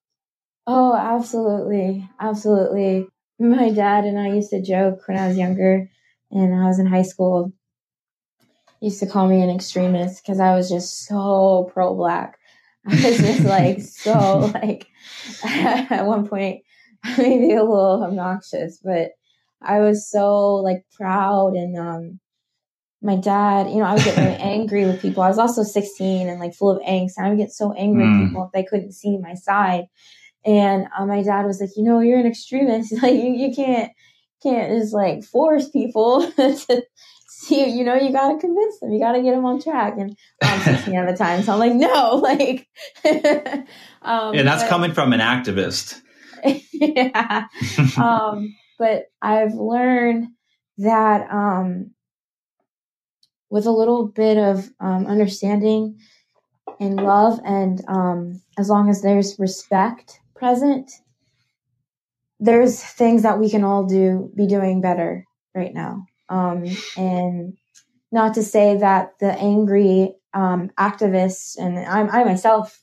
[0.66, 2.08] Oh, absolutely.
[2.20, 3.08] Absolutely.
[3.38, 5.90] My dad and I used to joke when I was younger
[6.30, 7.52] and I was in high school.
[8.80, 12.38] Used to call me an extremist because I was just so pro black.
[12.86, 14.86] I was just like so like
[15.44, 16.62] at one point
[17.18, 19.12] maybe a little obnoxious, but
[19.62, 22.20] I was so like proud and um
[23.02, 25.22] my dad, you know, I would get very angry with people.
[25.22, 27.12] I was also 16 and like full of angst.
[27.16, 28.20] And I would get so angry mm.
[28.20, 29.86] with people if they couldn't see my side.
[30.44, 32.92] And uh, my dad was like, you know, you're an extremist.
[33.02, 33.90] Like you, you can't,
[34.42, 36.82] can't just like force people to
[37.60, 38.92] see, you know, you got to convince them.
[38.92, 39.94] You got to get them on track.
[39.98, 41.42] And I'm 16 at the time.
[41.42, 42.68] So I'm like, no, like,
[44.02, 46.00] um, and that's but, coming from an activist.
[46.72, 47.46] yeah.
[47.96, 50.28] um, but I've learned
[50.78, 51.90] that, um,
[53.50, 55.98] with a little bit of um, understanding
[56.78, 60.88] and love, and um, as long as there's respect present,
[62.38, 66.06] there's things that we can all do be doing better right now.
[66.30, 66.64] Um,
[66.96, 67.58] and
[68.12, 72.80] not to say that the angry um, activists and I, I myself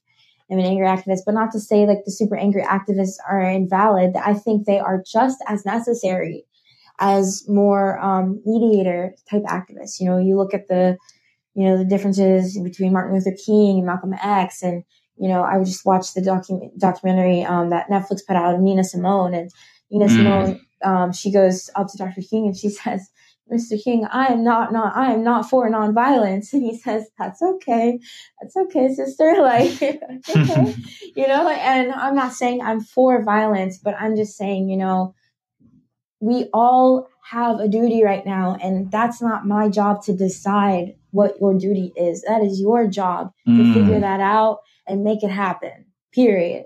[0.51, 4.15] am an angry activist, but not to say like the super angry activists are invalid.
[4.15, 6.45] I think they are just as necessary
[6.99, 9.99] as more um, mediator type activists.
[9.99, 10.97] You know, you look at the,
[11.53, 14.83] you know, the differences between Martin Luther King and Malcolm X, and
[15.17, 18.61] you know, I would just watch the docu- documentary um, that Netflix put out of
[18.61, 19.51] Nina Simone, and
[19.89, 20.15] Nina mm.
[20.15, 22.21] Simone, um, she goes up to Dr.
[22.21, 23.09] King and she says,
[23.51, 23.81] Mr.
[23.81, 26.51] King, I am not, not, I am not for nonviolence.
[26.53, 27.99] And he says, that's okay.
[28.41, 29.35] That's okay, sister.
[29.47, 30.75] Like, okay.
[31.15, 35.15] you know, and I'm not saying I'm for violence, but I'm just saying, you know,
[36.19, 38.57] we all have a duty right now.
[38.61, 42.23] And that's not my job to decide what your duty is.
[42.23, 43.57] That is your job mm.
[43.57, 46.65] to figure that out and make it happen, period.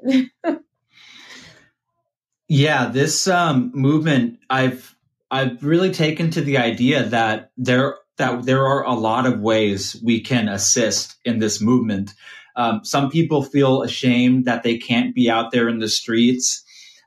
[2.47, 2.87] yeah.
[2.87, 4.95] This, um, movement, I've,
[5.31, 9.99] I've really taken to the idea that there that there are a lot of ways
[10.03, 12.13] we can assist in this movement.
[12.57, 16.63] Um, some people feel ashamed that they can't be out there in the streets.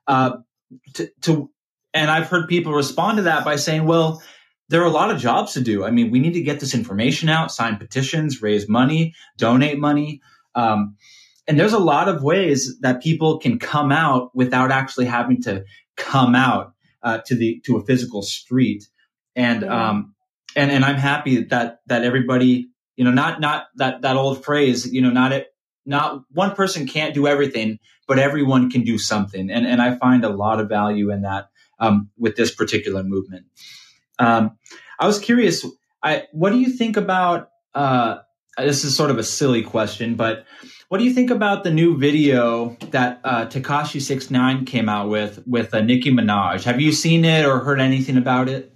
[0.06, 0.38] Uh,
[0.94, 1.50] to, to,
[1.92, 4.22] and I've heard people respond to that by saying, "Well,
[4.70, 5.84] there are a lot of jobs to do.
[5.84, 10.22] I mean, we need to get this information out, sign petitions, raise money, donate money."
[10.54, 10.96] Um,
[11.46, 15.64] and there's a lot of ways that people can come out without actually having to
[15.96, 16.73] come out
[17.04, 18.88] uh, to the to a physical street,
[19.36, 19.90] and yeah.
[19.90, 20.14] um,
[20.56, 24.90] and and I'm happy that that everybody, you know, not not that that old phrase,
[24.92, 25.48] you know, not it,
[25.86, 30.24] not one person can't do everything, but everyone can do something, and and I find
[30.24, 33.46] a lot of value in that um, with this particular movement.
[34.18, 34.58] Um,
[34.98, 35.66] I was curious,
[36.02, 37.50] I what do you think about?
[37.74, 38.18] Uh,
[38.56, 40.46] this is sort of a silly question, but
[40.94, 45.08] what do you think about the new video that uh, Tekashi Six Nine came out
[45.08, 46.62] with with uh, Nicki Minaj?
[46.62, 48.72] Have you seen it or heard anything about it?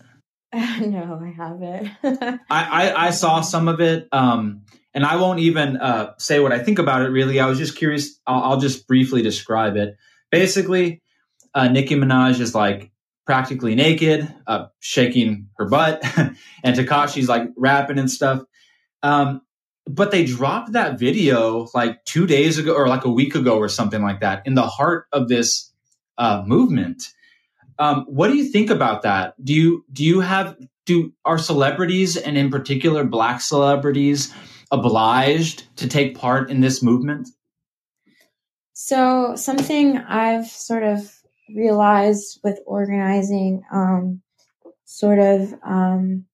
[0.52, 1.90] Uh, no, I haven't.
[2.50, 4.62] I, I, I saw some of it, um,
[4.94, 7.10] and I won't even uh, say what I think about it.
[7.10, 8.18] Really, I was just curious.
[8.26, 9.96] I'll, I'll just briefly describe it.
[10.32, 11.00] Basically,
[11.54, 12.90] uh, Nicki Minaj is like
[13.26, 18.42] practically naked, uh, shaking her butt, and Tekashi's like rapping and stuff.
[19.04, 19.42] Um,
[19.88, 23.68] but they dropped that video like two days ago or like a week ago or
[23.68, 25.72] something like that in the heart of this
[26.18, 27.08] uh, movement.
[27.78, 29.34] Um, what do you think about that?
[29.42, 34.34] Do you do you have do are celebrities and in particular black celebrities
[34.70, 37.28] obliged to take part in this movement?
[38.74, 41.10] So something I've sort of
[41.54, 44.20] realized with organizing, um,
[44.84, 46.26] sort of um,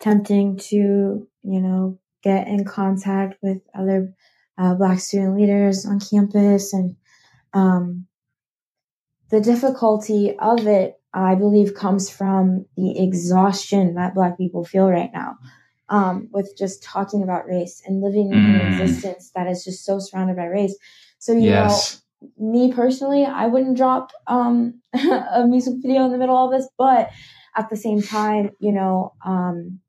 [0.00, 0.76] tempting to
[1.42, 4.14] you know get in contact with other
[4.58, 6.72] uh, Black student leaders on campus.
[6.72, 6.96] And
[7.52, 8.06] um,
[9.30, 15.10] the difficulty of it, I believe, comes from the exhaustion that Black people feel right
[15.12, 15.36] now.
[15.90, 18.58] Um, with just talking about race and living in mm.
[18.58, 20.74] an existence that is just so surrounded by race.
[21.18, 22.00] So, you yes.
[22.40, 26.66] know, me personally, I wouldn't drop um, a music video in the middle of this,
[26.78, 27.10] but
[27.54, 29.80] at the same time, you know, um,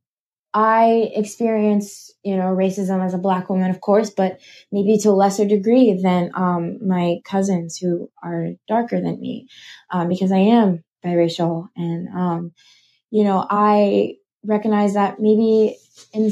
[0.58, 4.40] I experience, you know, racism as a black woman, of course, but
[4.72, 9.50] maybe to a lesser degree than um, my cousins who are darker than me,
[9.92, 12.54] um, because I am biracial, and um,
[13.12, 14.14] you know, I
[14.46, 15.76] recognize that maybe
[16.14, 16.32] in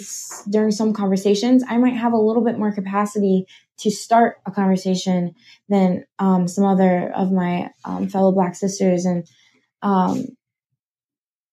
[0.49, 3.45] during some conversations, I might have a little bit more capacity
[3.79, 5.35] to start a conversation
[5.67, 9.27] than um, some other of my um, fellow black sisters, and
[9.81, 10.27] um,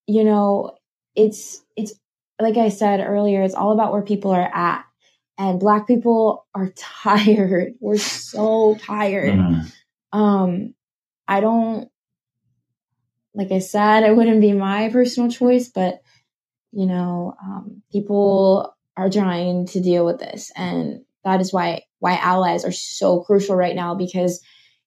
[0.06, 0.76] you know,
[1.16, 1.94] it's it's
[2.40, 4.84] like I said earlier, it's all about where people are at.
[5.38, 7.74] And black people are tired.
[7.80, 9.38] We're so tired.
[9.38, 10.18] Mm-hmm.
[10.18, 10.74] Um,
[11.26, 11.88] I don't,
[13.34, 16.00] like I said, it wouldn't be my personal choice, but
[16.72, 20.52] you know, um, people are trying to deal with this.
[20.56, 24.42] And that is why, why allies are so crucial right now because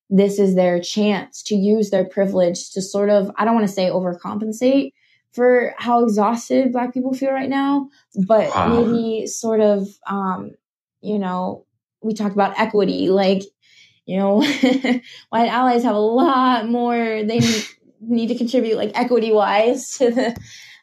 [0.09, 3.73] this is their chance to use their privilege to sort of, I don't want to
[3.73, 4.91] say overcompensate,
[5.33, 7.89] for how exhausted black people feel right now,
[8.27, 8.83] but wow.
[8.83, 10.51] maybe sort of, um,
[11.01, 11.65] you know,
[12.01, 13.41] we talked about equity, like,
[14.05, 14.41] you know,
[15.29, 17.39] white allies have a lot more they
[18.01, 20.37] need to contribute, like equity wise, to the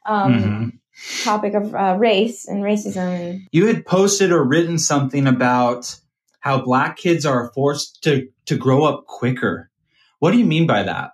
[0.07, 1.25] um, mm-hmm.
[1.25, 3.47] topic of uh, race and racism.
[3.53, 5.97] You had posted or written something about
[6.41, 9.71] how black kids are forced to to grow up quicker.
[10.19, 11.13] What do you mean by that?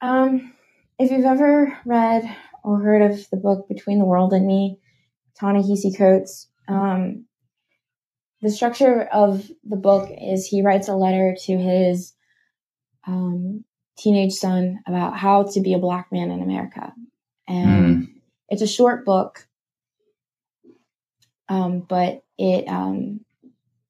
[0.00, 0.52] Um,
[0.98, 2.24] if you've ever read
[2.64, 4.78] or heard of the book Between the World and Me,
[5.38, 7.24] Ta-Nehisi Coates, um,
[8.42, 12.12] the structure of the book is he writes a letter to his
[13.06, 13.64] um,
[13.96, 16.92] teenage son about how to be a black man in America.
[17.48, 18.08] And mm.
[18.48, 19.46] it's a short book,
[21.48, 23.20] um, but it um,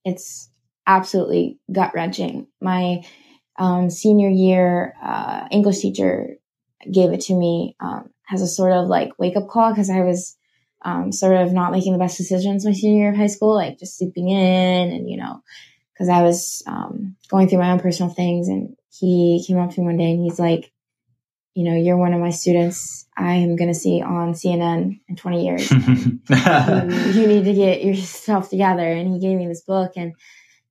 [0.05, 0.49] it's
[0.87, 2.47] absolutely gut wrenching.
[2.61, 3.03] My
[3.59, 6.39] um, senior year uh, English teacher
[6.93, 10.01] gave it to me um, as a sort of like wake up call because I
[10.01, 10.37] was
[10.83, 13.79] um, sort of not making the best decisions my senior year of high school, like
[13.79, 15.43] just sleeping in and, you know,
[15.93, 18.49] because I was um, going through my own personal things.
[18.49, 20.71] And he came up to me one day and he's like,
[21.55, 25.17] you know, you're one of my students I am going to see on CNN in
[25.17, 25.71] 20 years.
[25.73, 28.87] you, you need to get yourself together.
[28.87, 29.93] And he gave me this book.
[29.97, 30.15] And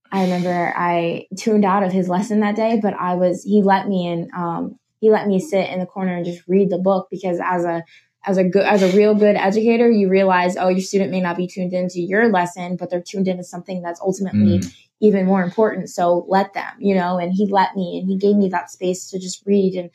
[0.09, 3.89] I remember I tuned out of his lesson that day, but I was, he let
[3.89, 7.07] me in, um, he let me sit in the corner and just read the book
[7.09, 7.83] because as a
[8.25, 11.37] as a good as a real good educator you realize oh your student may not
[11.37, 14.75] be tuned into your lesson but they're tuned into something that's ultimately mm.
[14.99, 18.35] even more important so let them you know and he let me and he gave
[18.35, 19.89] me that space to just read and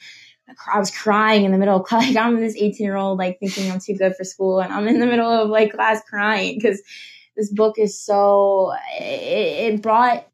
[0.73, 2.07] I was crying in the middle of class.
[2.15, 4.89] Like I'm this 18 year old, like thinking I'm too good for school, and I'm
[4.89, 6.83] in the middle of like class crying because
[7.37, 8.73] this book is so.
[8.99, 10.27] It, it brought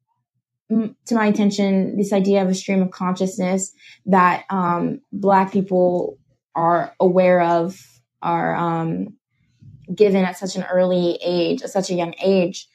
[0.70, 3.72] to my attention this idea of a stream of consciousness
[4.06, 6.18] that um, Black people
[6.54, 7.80] are aware of,
[8.20, 9.16] are um,
[9.94, 12.68] given at such an early age, at such a young age,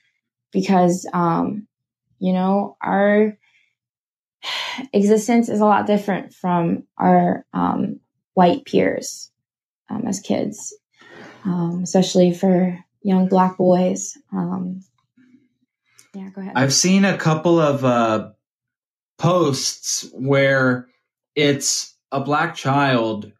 [0.52, 1.68] because um,
[2.20, 3.38] you know our
[4.94, 8.00] existence is a lot different from our um,
[8.34, 9.32] white peers
[9.90, 10.76] um, as kids,
[11.46, 14.18] um, especially for young Black boys.
[16.14, 16.54] Yeah, go ahead.
[16.56, 18.32] I've seen a couple of uh,
[19.18, 20.88] posts where
[21.36, 23.32] it's a black child,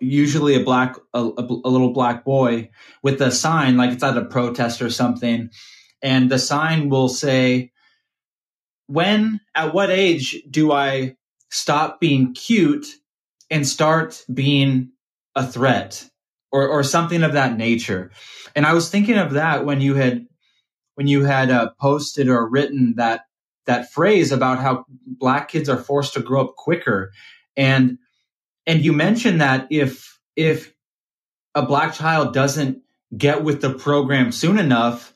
[0.00, 2.70] usually a black, a, a, little black boy,
[3.02, 5.50] with a sign like it's at a protest or something,
[6.02, 7.72] and the sign will say,
[8.86, 11.16] "When, at what age do I
[11.50, 12.86] stop being cute
[13.50, 14.90] and start being
[15.34, 16.04] a threat?"
[16.50, 18.10] Or, or something of that nature.
[18.56, 20.28] And I was thinking of that when you had
[20.98, 23.20] when you had uh, posted or written that
[23.66, 27.12] that phrase about how black kids are forced to grow up quicker.
[27.56, 27.98] And
[28.66, 30.74] and you mentioned that if if
[31.54, 32.82] a black child doesn't
[33.16, 35.14] get with the program soon enough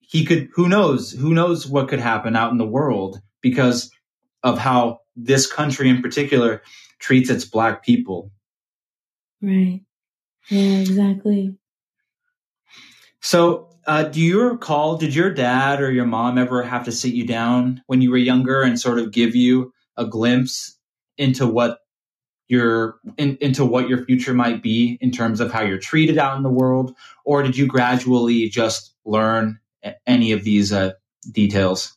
[0.00, 3.90] he could who knows who knows what could happen out in the world because
[4.42, 6.62] of how this country in particular
[7.00, 8.30] treats its black people.
[9.42, 9.82] Right.
[10.48, 11.54] Yeah exactly.
[13.20, 17.14] So uh, do you recall, did your dad or your mom ever have to sit
[17.14, 20.76] you down when you were younger and sort of give you a glimpse
[21.16, 21.78] into what
[22.48, 26.36] your in, into what your future might be in terms of how you're treated out
[26.36, 26.96] in the world?
[27.24, 29.58] Or did you gradually just learn
[30.06, 30.92] any of these uh,
[31.30, 31.96] details?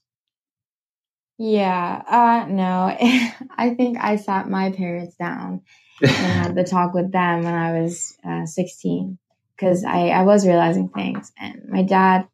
[1.39, 2.97] Yeah uh no
[3.57, 5.61] i think i sat my parents down
[6.01, 9.17] and had the talk with them when i was uh, 16
[9.60, 11.32] because I, I was realizing things.
[11.38, 12.28] And my dad,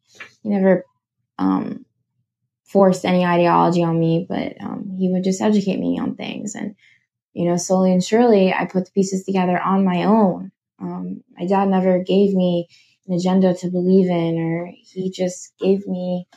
[0.43, 0.85] never
[1.39, 1.85] um,
[2.65, 6.53] forced any ideology on me, but um, he would just educate me on things.
[6.53, 6.75] And,
[7.33, 10.51] you know, slowly and surely, I put the pieces together on my own.
[10.79, 12.67] Um, my dad never gave me
[13.07, 16.27] an agenda to believe in, or he just gave me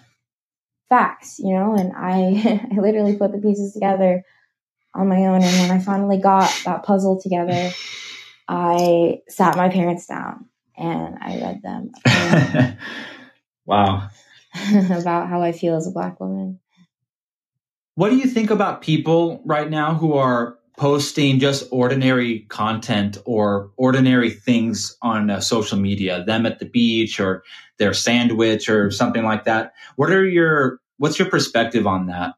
[0.88, 4.22] facts, you know, and I, I literally put the pieces together
[4.94, 5.42] on my own.
[5.42, 7.72] And when I finally got that puzzle together,
[8.48, 10.46] I sat my parents down
[10.78, 12.78] and I read them.
[13.66, 14.08] wow.
[14.90, 16.60] about how I feel as a black woman.
[17.96, 23.72] What do you think about people right now who are posting just ordinary content or
[23.76, 27.42] ordinary things on uh, social media, them at the beach or
[27.78, 29.72] their sandwich or something like that?
[29.96, 32.34] What are your what's your perspective on that?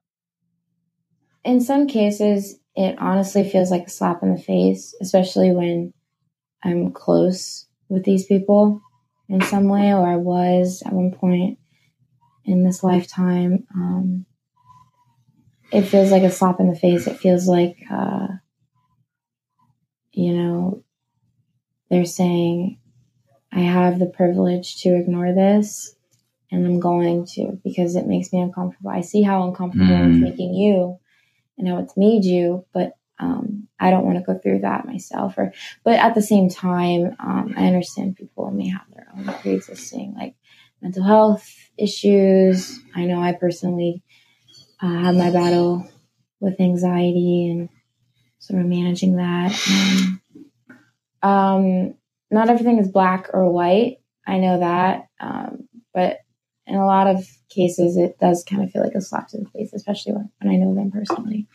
[1.45, 5.93] In some cases, it honestly feels like a slap in the face, especially when
[6.63, 8.81] I'm close with these people
[9.29, 11.59] in some way, or I was at one point
[12.45, 13.67] in this lifetime.
[13.75, 14.27] Um,
[15.73, 17.07] it feels like a slap in the face.
[17.07, 18.29] It feels like, uh,
[20.13, 20.83] you know,
[21.91, 22.79] they're saying,
[23.53, 25.95] I have the privilege to ignore this
[26.51, 28.91] and I'm going to because it makes me uncomfortable.
[28.91, 30.11] I see how uncomfortable mm.
[30.11, 30.99] it's making you
[31.59, 35.35] and how it's made you, but um, I don't want to go through that myself.
[35.37, 35.53] Or,
[35.85, 40.35] but at the same time, um, I understand people may have their own pre-existing like
[40.81, 42.81] mental health issues.
[42.95, 44.03] I know I personally
[44.83, 45.87] uh, have my battle
[46.41, 47.69] with anxiety and
[48.39, 49.53] sort of managing that.
[49.71, 50.23] Um,
[51.23, 51.95] um,
[52.31, 53.99] not everything is black or white.
[54.27, 56.19] I know that, um, but
[56.67, 59.49] in a lot of cases, it does kind of feel like a slap to the
[59.51, 61.49] face, especially when, when I know them personally.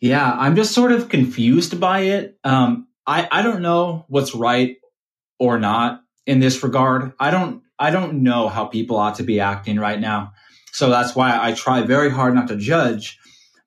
[0.00, 2.38] Yeah, I'm just sort of confused by it.
[2.44, 4.76] Um, I I don't know what's right
[5.38, 7.12] or not in this regard.
[7.18, 10.32] I don't I don't know how people ought to be acting right now.
[10.72, 13.18] So that's why I try very hard not to judge.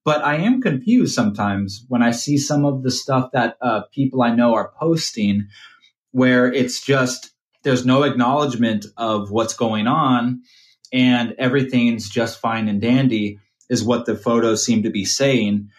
[0.04, 4.24] But I am confused sometimes when I see some of the stuff that uh, people
[4.24, 5.48] I know are posting,
[6.12, 7.32] where it's just
[7.64, 10.42] there's no acknowledgement of what's going on
[10.92, 15.70] and everything's just fine and dandy is what the photos seem to be saying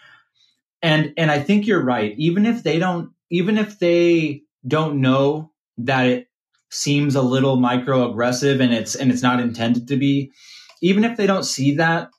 [0.83, 2.14] and and i think you're right.
[2.18, 6.28] Even if they don't even if they don't know that it
[6.70, 10.33] seems a little microaggressive and it's and it's not intended to be
[10.80, 12.11] even if they don't see that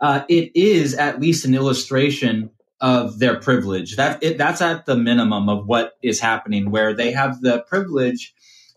[0.00, 2.50] uh, it is at least an illustration
[2.80, 3.96] of their privilege.
[3.96, 8.34] That it, that's at the minimum of what is happening where they have the privilege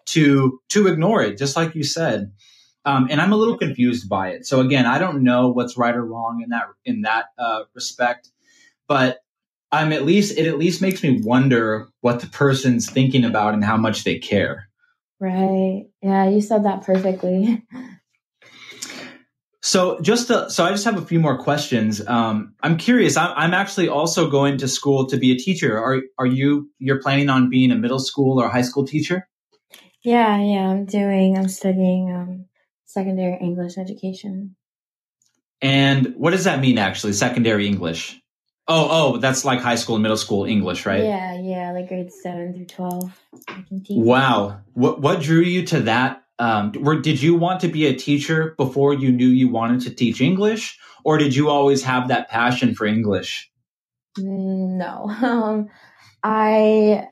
[0.07, 2.34] to to ignore it just like you said.
[2.86, 4.45] Um, and i'm a little confused by it.
[4.45, 8.29] So again i don't know what's right or wrong in that in that uh, respect
[8.88, 9.19] but
[9.71, 13.63] I'm at least it at least makes me wonder what the person's thinking about and
[13.63, 14.69] how much they care.
[15.19, 15.86] Right.
[16.01, 17.63] Yeah, you said that perfectly.
[19.65, 22.05] So just to, so I just have a few more questions.
[22.05, 23.15] Um, I'm curious.
[23.15, 25.81] I'm, I'm actually also going to school to be a teacher.
[25.81, 29.25] Are are you you're planning on being a middle school or high school teacher?
[30.03, 30.67] Yeah, yeah.
[30.67, 31.38] I'm doing.
[31.38, 32.45] I'm studying um,
[32.84, 34.57] secondary English education.
[35.61, 36.77] And what does that mean?
[36.77, 38.19] Actually, secondary English.
[38.68, 41.03] Oh, oh, that's like high school and middle school English, right?
[41.03, 43.22] Yeah, yeah, like grades seven through twelve.
[43.89, 46.24] Wow, what what drew you to that?
[46.39, 49.89] Um, were, did you want to be a teacher before you knew you wanted to
[49.93, 53.51] teach English, or did you always have that passion for English?
[54.18, 55.70] No, um,
[56.24, 57.07] I,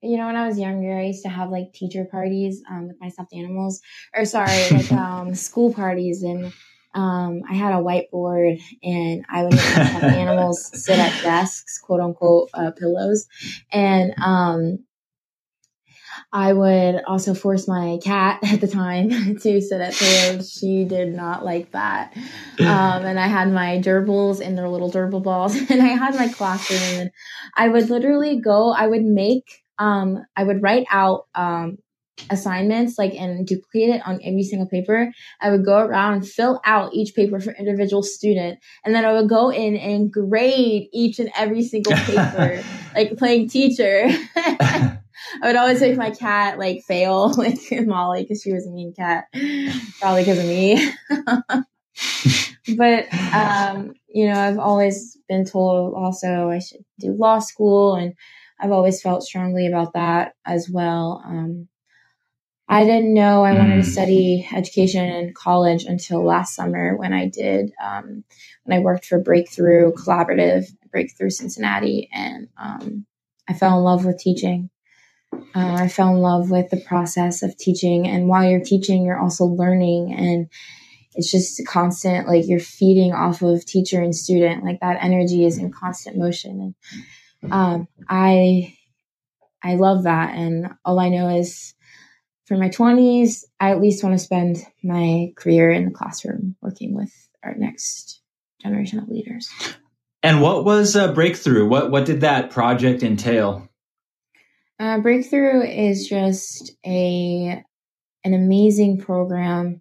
[0.00, 2.96] you know, when I was younger, I used to have like teacher parties um, with
[2.98, 3.82] my stuffed animals,
[4.14, 6.52] or sorry, like um, school parties, and
[6.96, 12.48] um, I had a whiteboard and I would have animals sit at desks, quote unquote,
[12.54, 13.28] uh, pillows.
[13.70, 14.78] And um,
[16.32, 19.10] I would also force my cat at the time
[19.42, 20.50] to sit at pillows.
[20.50, 22.16] She did not like that.
[22.60, 26.28] Um, and I had my gerbils and their little gerbil balls, and I had my
[26.28, 27.00] classroom.
[27.00, 27.10] And
[27.54, 31.76] I would literally go, I would make, um, I would write out um,
[32.30, 36.60] assignments like and duplicate it on every single paper i would go around and fill
[36.64, 38.58] out each paper for individual student.
[38.84, 42.62] And then i would go in and grade each and every single paper
[42.94, 44.08] like playing teacher.
[45.42, 48.92] I would always make my cat like fail like molly because she was a mean
[48.94, 49.26] cat.
[50.00, 50.92] Probably because of me.
[52.76, 58.14] But um you know i've always been told also i should do law school and
[58.60, 61.22] i've always felt strongly about that as well.
[61.24, 61.68] Um
[62.68, 63.92] I didn't know I wanted to mm.
[63.92, 68.24] study education in college until last summer when I did, um,
[68.64, 73.06] when I worked for Breakthrough Collaborative, Breakthrough Cincinnati, and um,
[73.48, 74.70] I fell in love with teaching.
[75.32, 78.08] Uh, I fell in love with the process of teaching.
[78.08, 80.12] And while you're teaching, you're also learning.
[80.14, 80.48] And
[81.14, 84.64] it's just constant, like you're feeding off of teacher and student.
[84.64, 86.74] Like that energy is in constant motion.
[87.42, 88.76] And um, I,
[89.62, 90.34] I love that.
[90.34, 91.74] And all I know is,
[92.46, 96.94] for my 20s, I at least want to spend my career in the classroom working
[96.94, 97.12] with
[97.44, 98.20] our next
[98.62, 99.50] generation of leaders.
[100.22, 101.68] And what was uh, Breakthrough?
[101.68, 103.68] What what did that project entail?
[104.78, 107.62] Uh, Breakthrough is just a
[108.24, 109.80] an amazing program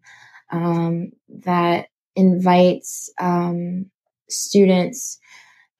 [0.52, 1.12] um,
[1.46, 3.90] that invites um,
[4.30, 5.20] students,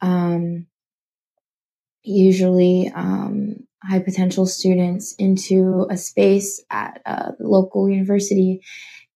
[0.02, 0.66] um,
[2.06, 8.62] usually um, high potential students into a space at a local university.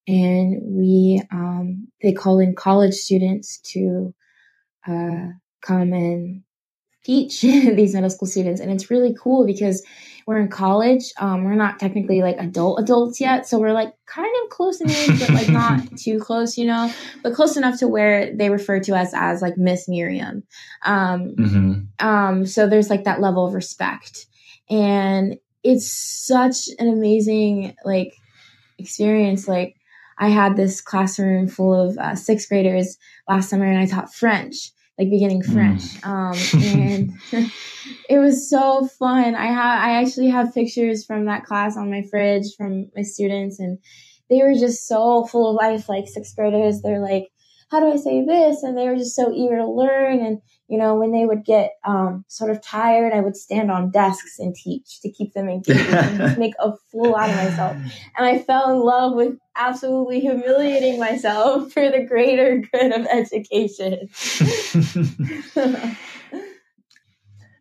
[0.07, 4.13] And we um, they call in college students to
[4.87, 5.27] uh,
[5.61, 6.43] come and
[7.03, 8.61] teach these middle school students.
[8.61, 9.85] And it's really cool because
[10.29, 14.29] we're in college um, we're not technically like adult adults yet so we're like kind
[14.43, 16.93] of close in age but like not too close you know?
[17.23, 20.43] But close enough to where they refer to us as like miss Myriam.
[20.83, 22.05] Um, mm-hmm.
[22.05, 24.27] um, so there's like that level of respect.
[24.69, 28.13] And it's such an amazing like
[28.77, 29.47] experience.
[29.47, 29.75] Like
[30.21, 34.73] i had this classroom full of uh, sixth graders last summer and i taught french
[34.99, 35.53] like beginning mm.
[35.53, 36.05] french mm.
[36.05, 37.51] um, and
[38.09, 42.03] it was so fun i have i actually have pictures from that class on my
[42.11, 43.79] fridge from my students and
[44.29, 47.29] they were just so full of life like sixth graders they're like
[47.69, 48.63] how do I say this?
[48.63, 50.19] And they were just so eager to learn.
[50.19, 53.91] And, you know, when they would get um, sort of tired, I would stand on
[53.91, 57.77] desks and teach to keep them engaged and just make a fool out of myself.
[58.17, 64.09] And I fell in love with absolutely humiliating myself for the greater good of education.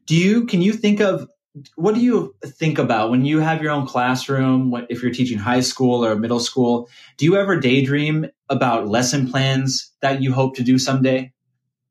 [0.06, 1.28] Do you, can you think of
[1.76, 5.38] what do you think about when you have your own classroom what, if you're teaching
[5.38, 10.56] high school or middle school do you ever daydream about lesson plans that you hope
[10.56, 11.32] to do someday?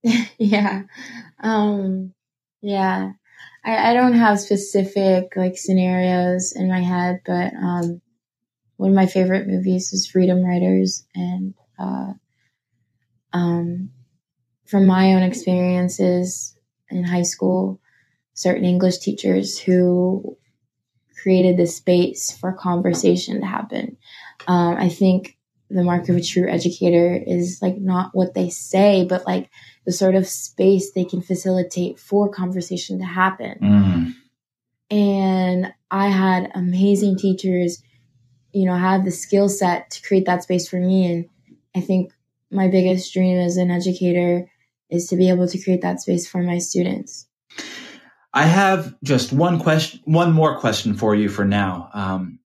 [0.38, 0.84] Yeah.
[1.42, 2.14] Um
[2.62, 3.12] yeah.
[3.66, 8.02] I, I don't have specific like scenarios in my head but um
[8.78, 12.14] one of my favorite movies is freedom writers and uh
[13.34, 13.90] um
[14.66, 16.56] from my own experiences
[16.90, 17.80] in high school
[18.38, 20.38] certain English teachers who
[21.24, 23.98] created the space for conversation to happen.
[24.48, 25.38] Um, I think
[25.72, 29.50] the mark of a true educator is like not what they say, but like
[29.88, 33.58] the sort of space they can facilitate for conversation to happen.
[33.60, 34.14] Mm.
[34.96, 37.82] And I had amazing teachers,
[38.52, 41.12] you know, have the skill set to create that space for me.
[41.12, 41.26] And
[41.76, 42.14] I think
[42.52, 44.48] my biggest dream as an educator
[44.92, 47.27] is to be able to create that space for my students.
[48.38, 51.90] I have just one question, one more question for you for now.
[51.92, 52.38] Um,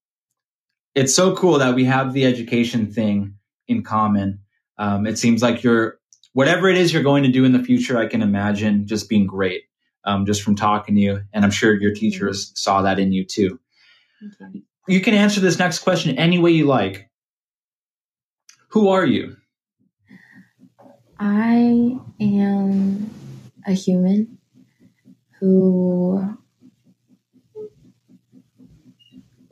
[0.95, 3.35] it's so cool that we have the education thing
[3.69, 4.41] in common.
[4.79, 5.99] Um, it seems like you're
[6.33, 7.99] whatever it is you're going to do in the future.
[7.99, 9.65] I can imagine just being great,
[10.07, 12.57] um, just from talking to you, and I'm sure your teachers mm-hmm.
[12.57, 13.61] saw that in you too.
[14.41, 14.63] Okay.
[14.89, 17.11] You can answer this next question any way you like.
[18.69, 19.37] Who are you?
[21.21, 23.11] I am
[23.67, 24.39] a human
[25.43, 26.39] who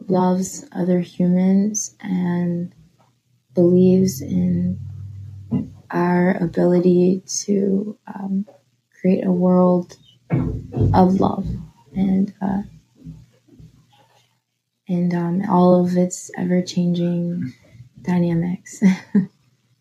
[0.07, 2.73] loves other humans and
[3.55, 4.79] believes in
[5.91, 8.47] our ability to um,
[9.01, 9.97] create a world
[10.95, 11.45] of love
[11.93, 12.63] and uh,
[14.87, 17.53] and um, all of its ever changing
[18.03, 18.81] dynamics.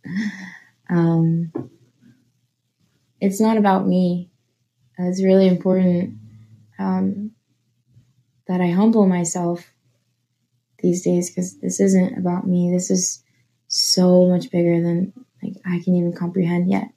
[0.90, 1.52] um,
[3.22, 4.32] it's not about me
[5.08, 6.18] it's really important
[6.78, 7.32] um,
[8.48, 9.66] that I humble myself
[10.80, 12.72] these days because this isn't about me.
[12.72, 13.24] This is
[13.68, 16.90] so much bigger than like I can even comprehend yet.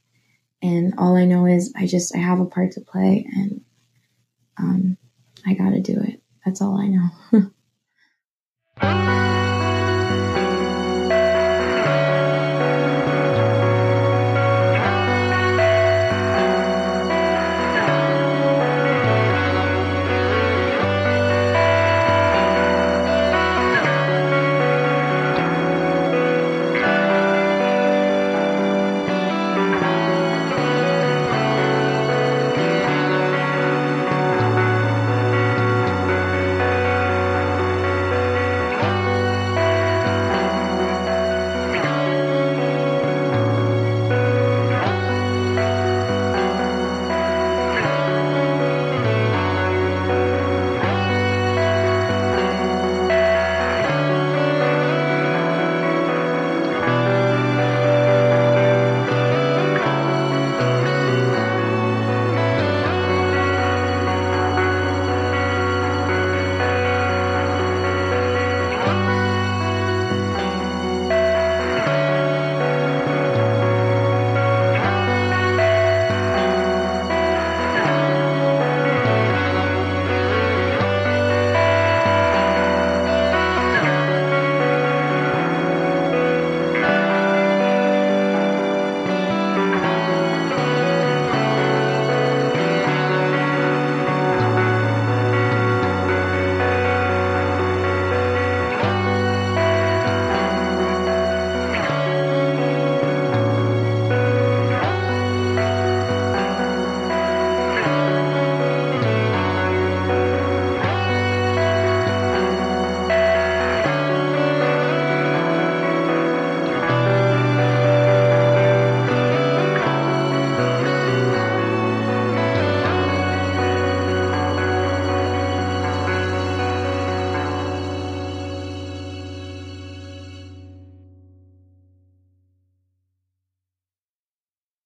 [0.62, 3.60] And all I know is I just I have a part to play and
[4.58, 4.96] um,
[5.46, 6.22] I got to do it.
[6.44, 7.50] That's all I know.